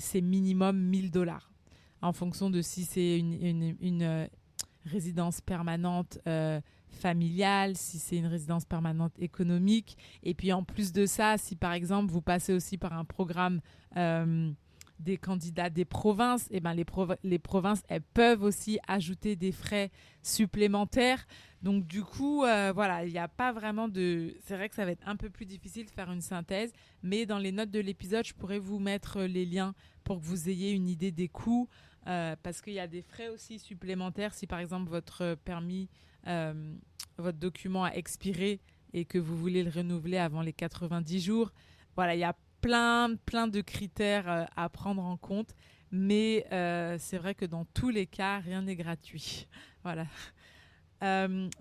c'est 0.00 0.20
minimum 0.20 0.78
1000 0.78 1.10
dollars 1.10 1.50
en 2.02 2.12
fonction 2.12 2.50
de 2.50 2.60
si 2.62 2.84
c'est 2.84 3.18
une, 3.18 4.02
euh, 4.02 4.26
résidence 4.84 5.40
permanente. 5.40 6.18
Euh, 6.28 6.60
familiale, 6.96 7.76
si 7.76 7.98
c'est 7.98 8.16
une 8.16 8.26
résidence 8.26 8.64
permanente 8.64 9.12
économique. 9.18 9.96
Et 10.22 10.34
puis 10.34 10.52
en 10.52 10.64
plus 10.64 10.92
de 10.92 11.06
ça, 11.06 11.38
si 11.38 11.56
par 11.56 11.72
exemple 11.72 12.10
vous 12.10 12.22
passez 12.22 12.52
aussi 12.52 12.78
par 12.78 12.92
un 12.92 13.04
programme 13.04 13.60
euh, 13.96 14.50
des 14.98 15.16
candidats 15.16 15.70
des 15.70 15.84
provinces, 15.84 16.46
et 16.50 16.56
eh 16.56 16.60
ben 16.60 16.74
les, 16.74 16.86
les 17.22 17.38
provinces, 17.38 17.82
elles 17.88 18.02
peuvent 18.02 18.42
aussi 18.42 18.78
ajouter 18.88 19.36
des 19.36 19.52
frais 19.52 19.90
supplémentaires. 20.22 21.26
Donc 21.62 21.86
du 21.86 22.02
coup, 22.02 22.44
euh, 22.44 22.72
voilà, 22.74 23.04
il 23.04 23.12
n'y 23.12 23.18
a 23.18 23.28
pas 23.28 23.52
vraiment 23.52 23.88
de... 23.88 24.34
C'est 24.44 24.56
vrai 24.56 24.68
que 24.68 24.74
ça 24.74 24.84
va 24.84 24.92
être 24.92 25.06
un 25.06 25.16
peu 25.16 25.30
plus 25.30 25.46
difficile 25.46 25.86
de 25.86 25.90
faire 25.90 26.10
une 26.10 26.20
synthèse, 26.20 26.72
mais 27.02 27.26
dans 27.26 27.38
les 27.38 27.52
notes 27.52 27.70
de 27.70 27.80
l'épisode, 27.80 28.24
je 28.24 28.34
pourrais 28.34 28.58
vous 28.58 28.78
mettre 28.78 29.22
les 29.22 29.44
liens 29.44 29.74
pour 30.04 30.18
que 30.18 30.24
vous 30.24 30.48
ayez 30.48 30.70
une 30.70 30.88
idée 30.88 31.10
des 31.12 31.28
coûts, 31.28 31.68
euh, 32.06 32.36
parce 32.42 32.60
qu'il 32.60 32.74
y 32.74 32.80
a 32.80 32.86
des 32.86 33.02
frais 33.02 33.28
aussi 33.28 33.58
supplémentaires 33.58 34.32
si 34.32 34.46
par 34.46 34.60
exemple 34.60 34.88
votre 34.88 35.36
permis, 35.44 35.88
euh, 36.28 36.74
votre 37.18 37.38
document 37.38 37.84
a 37.84 37.90
expiré 37.90 38.60
et 38.92 39.04
que 39.04 39.18
vous 39.18 39.36
voulez 39.36 39.64
le 39.64 39.70
renouveler 39.70 40.18
avant 40.18 40.42
les 40.42 40.52
90 40.52 41.20
jours. 41.20 41.52
Voilà, 41.96 42.14
il 42.14 42.20
y 42.20 42.24
a 42.24 42.36
plein, 42.60 43.16
plein 43.26 43.48
de 43.48 43.60
critères 43.60 44.30
euh, 44.30 44.44
à 44.56 44.68
prendre 44.68 45.02
en 45.02 45.16
compte. 45.16 45.54
Mais 45.92 46.44
c'est 46.98 47.16
vrai 47.16 47.34
que 47.34 47.44
dans 47.44 47.64
tous 47.64 47.90
les 47.90 48.06
cas, 48.06 48.40
rien 48.40 48.62
n'est 48.62 48.74
gratuit. 48.74 49.46
voilà. 49.84 50.06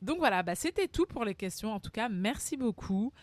Donc 0.02 0.18
voilà, 0.18 0.42
bah, 0.42 0.56
c'était 0.56 0.88
tout 0.88 1.06
pour 1.06 1.24
les 1.24 1.36
questions. 1.36 1.72
En 1.72 1.80
tout 1.80 1.92
cas, 1.92 2.10
merci 2.10 2.58
beaucoup. 2.58 3.14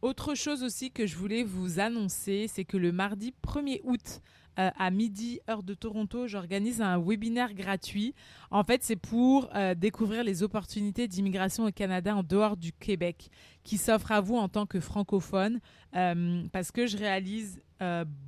autre 0.00 0.34
chose 0.34 0.62
aussi 0.62 0.92
que 0.92 1.04
je 1.04 1.16
voulais 1.16 1.42
vous 1.42 1.80
annoncer, 1.80 2.46
c'est 2.48 2.64
que 2.64 2.76
le 2.76 2.92
mardi 2.92 3.34
1er 3.44 3.80
août, 3.82 4.22
euh, 4.58 4.70
à 4.78 4.90
midi, 4.90 5.40
heure 5.48 5.62
de 5.62 5.72
Toronto, 5.72 6.26
j'organise 6.26 6.82
un 6.82 6.98
webinaire 6.98 7.54
gratuit. 7.54 8.14
En 8.50 8.64
fait, 8.64 8.84
c'est 8.84 8.96
pour 8.96 9.48
euh, 9.54 9.74
découvrir 9.74 10.24
les 10.24 10.42
opportunités 10.42 11.08
d'immigration 11.08 11.64
au 11.64 11.72
Canada 11.72 12.14
en 12.14 12.22
dehors 12.22 12.56
du 12.56 12.72
Québec 12.72 13.30
qui 13.64 13.78
s'offrent 13.78 14.12
à 14.12 14.20
vous 14.20 14.36
en 14.36 14.48
tant 14.48 14.66
que 14.66 14.80
francophone 14.80 15.60
euh, 15.96 16.42
parce 16.52 16.70
que 16.70 16.86
je 16.86 16.96
réalise 16.96 17.60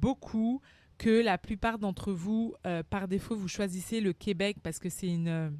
beaucoup 0.00 0.60
que 0.98 1.22
la 1.22 1.38
plupart 1.38 1.78
d'entre 1.78 2.10
vous, 2.10 2.54
par 2.90 3.06
défaut, 3.06 3.36
vous 3.36 3.46
choisissez 3.46 4.00
le 4.00 4.12
Québec 4.12 4.56
parce 4.64 4.80
que 4.80 4.88
c'est 4.88 5.06
une 5.06 5.56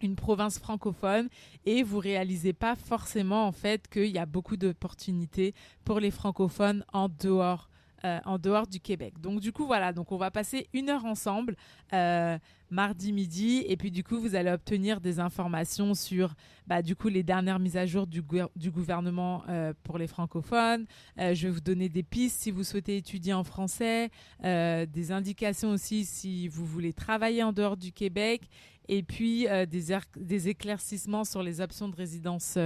une 0.00 0.16
province 0.16 0.58
francophone 0.58 1.28
et 1.64 1.82
vous 1.82 1.98
réalisez 1.98 2.52
pas 2.52 2.74
forcément 2.74 3.46
en 3.46 3.52
fait 3.52 3.88
qu'il 3.88 4.10
y 4.10 4.18
a 4.18 4.26
beaucoup 4.26 4.56
d'opportunités 4.56 5.54
pour 5.84 6.00
les 6.00 6.10
francophones 6.10 6.84
en 6.92 7.08
dehors 7.08 7.68
euh, 8.04 8.18
en 8.24 8.36
dehors 8.36 8.66
du 8.66 8.80
Québec. 8.80 9.14
Donc 9.20 9.38
du 9.38 9.52
coup 9.52 9.64
voilà, 9.64 9.92
donc 9.92 10.10
on 10.10 10.16
va 10.16 10.32
passer 10.32 10.66
une 10.72 10.90
heure 10.90 11.04
ensemble 11.04 11.54
euh, 11.92 12.36
mardi 12.68 13.12
midi 13.12 13.64
et 13.68 13.76
puis 13.76 13.92
du 13.92 14.02
coup 14.02 14.18
vous 14.18 14.34
allez 14.34 14.50
obtenir 14.50 15.00
des 15.00 15.20
informations 15.20 15.94
sur 15.94 16.34
bah, 16.66 16.82
du 16.82 16.96
coup 16.96 17.06
les 17.06 17.22
dernières 17.22 17.60
mises 17.60 17.76
à 17.76 17.86
jour 17.86 18.08
du, 18.08 18.20
gouvernement 18.20 19.44
euh, 19.48 19.72
pour 19.84 19.98
les 19.98 20.08
francophones. 20.08 20.84
je 21.16 21.46
vais 21.46 21.50
vous 21.50 21.60
donner 21.60 21.88
des 21.88 22.02
pistes 22.02 22.40
si 22.40 22.50
vous 22.50 22.64
souhaitez 22.64 22.96
étudier 22.96 23.34
en 23.34 23.44
français, 23.44 24.10
des 24.42 25.12
indications 25.12 25.70
aussi 25.70 26.04
si 26.04 26.48
vous 26.48 26.66
voulez 26.66 26.92
travailler 26.92 27.44
en 27.44 27.52
dehors 27.52 27.76
du 27.76 27.92
Québec 27.92 28.42
et 28.88 29.04
puis 29.04 29.46
des, 29.68 29.96
des 30.16 30.48
éclaircissements 30.48 31.24
sur 31.24 31.42
les 31.42 31.60
options 31.60 31.88
de 31.88 31.94
résidence 31.94 32.58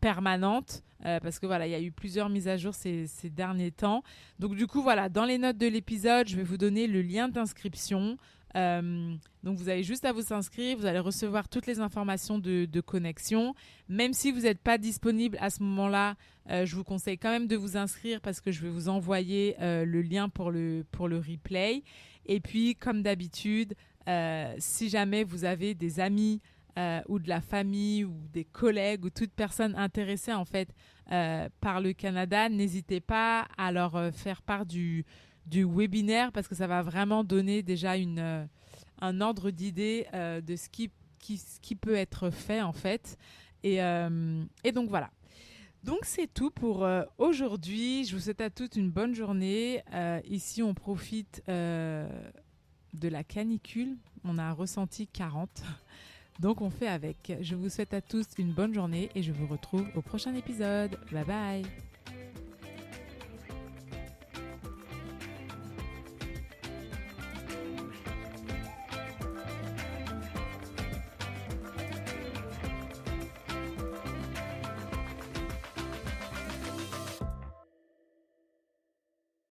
permanente 0.00 0.82
euh, 1.06 1.18
parce 1.20 1.38
que 1.38 1.46
voilà, 1.46 1.66
il 1.66 1.70
y 1.70 1.74
a 1.74 1.80
eu 1.80 1.90
plusieurs 1.90 2.28
mises 2.28 2.48
à 2.48 2.56
jour 2.56 2.74
ces, 2.74 3.08
derniers 3.24 3.70
temps. 3.70 4.02
Donc 4.38 4.54
du 4.54 4.66
coup, 4.66 4.82
voilà, 4.82 5.08
dans 5.08 5.24
les 5.24 5.38
notes 5.38 5.58
de 5.58 5.66
l'épisode, 5.66 6.28
je 6.28 6.36
vais 6.36 6.42
vous 6.42 6.58
donner 6.58 6.86
le 6.86 7.02
lien 7.02 7.28
d'inscription. 7.28 8.16
Euh, 8.56 9.14
donc 9.44 9.56
vous 9.56 9.68
avez 9.68 9.84
juste 9.84 10.04
à 10.04 10.12
vous 10.12 10.32
inscrire, 10.32 10.76
vous 10.76 10.86
allez 10.86 10.98
recevoir 10.98 11.48
toutes 11.48 11.66
les 11.66 11.80
informations 11.80 12.38
de, 12.38 12.80
connexion. 12.80 13.54
Même 13.88 14.12
si 14.12 14.32
vous 14.32 14.40
n'êtes 14.40 14.60
pas 14.60 14.76
disponible 14.76 15.38
à 15.40 15.50
ce 15.50 15.62
moment-là, 15.62 16.16
euh, 16.50 16.66
je 16.66 16.74
vous 16.74 16.84
conseille 16.84 17.16
quand 17.16 17.30
même 17.30 17.46
de 17.46 17.56
vous 17.56 17.76
inscrire 17.76 18.20
parce 18.20 18.40
que 18.40 18.50
je 18.50 18.60
vais 18.60 18.70
vous 18.70 18.88
envoyer 18.88 19.56
le 19.60 20.02
lien 20.02 20.28
pour 20.28 20.50
le, 20.50 20.84
pour 20.90 21.08
le 21.08 21.18
replay. 21.18 21.82
Et 22.26 22.40
puis, 22.40 22.74
comme 22.74 23.02
d'habitude, 23.02 23.74
si 24.58 24.88
jamais 24.88 25.24
vous 25.24 25.44
avez 25.44 25.74
des 25.74 26.00
amis 26.00 26.40
euh, 26.78 27.00
ou 27.08 27.18
de 27.18 27.28
la 27.28 27.40
famille 27.40 28.04
ou 28.04 28.14
des 28.32 28.44
collègues 28.44 29.04
ou 29.04 29.10
toute 29.10 29.32
personne 29.32 29.74
intéressée 29.74 30.32
en 30.32 30.44
fait 30.44 30.68
euh, 31.10 31.48
par 31.60 31.80
le 31.80 31.92
Canada, 31.92 32.48
n'hésitez 32.48 33.00
pas 33.00 33.48
à 33.58 33.72
leur 33.72 33.96
euh, 33.96 34.10
faire 34.12 34.40
part 34.42 34.66
du, 34.66 35.04
du 35.46 35.64
webinaire 35.64 36.30
parce 36.30 36.46
que 36.46 36.54
ça 36.54 36.66
va 36.66 36.82
vraiment 36.82 37.24
donner 37.24 37.62
déjà 37.62 37.96
une, 37.96 38.48
un 39.00 39.20
ordre 39.20 39.50
d'idée 39.50 40.06
de 40.12 40.56
ce 40.56 40.68
qui, 40.68 40.90
qui, 41.18 41.38
ce 41.38 41.58
qui 41.60 41.74
peut 41.74 41.96
être 41.96 42.30
fait 42.30 42.62
en 42.62 42.72
fait. 42.72 43.16
Et, 43.62 43.78
et 43.78 44.72
donc 44.72 44.88
voilà. 44.88 45.10
Donc 45.82 46.00
c'est 46.04 46.32
tout 46.32 46.50
pour 46.50 46.86
aujourd'hui. 47.18 48.04
Je 48.04 48.14
vous 48.14 48.22
souhaite 48.22 48.40
à 48.40 48.50
toutes 48.50 48.76
une 48.76 48.90
bonne 48.90 49.14
journée. 49.14 49.82
ici 50.24 50.62
on 50.62 50.74
profite 50.74 51.42
de 51.48 52.06
la 53.08 53.24
canicule. 53.24 53.96
On 54.24 54.38
a 54.38 54.52
ressenti 54.52 55.06
40. 55.08 55.62
Donc 56.40 56.62
on 56.62 56.70
fait 56.70 56.88
avec. 56.88 57.36
Je 57.40 57.54
vous 57.54 57.68
souhaite 57.68 57.94
à 57.94 58.00
tous 58.00 58.26
une 58.38 58.52
bonne 58.52 58.74
journée 58.74 59.10
et 59.14 59.22
je 59.22 59.30
vous 59.30 59.46
retrouve 59.46 59.86
au 59.94 60.00
prochain 60.00 60.34
épisode. 60.34 60.98
Bye 61.12 61.24
bye 61.24 61.89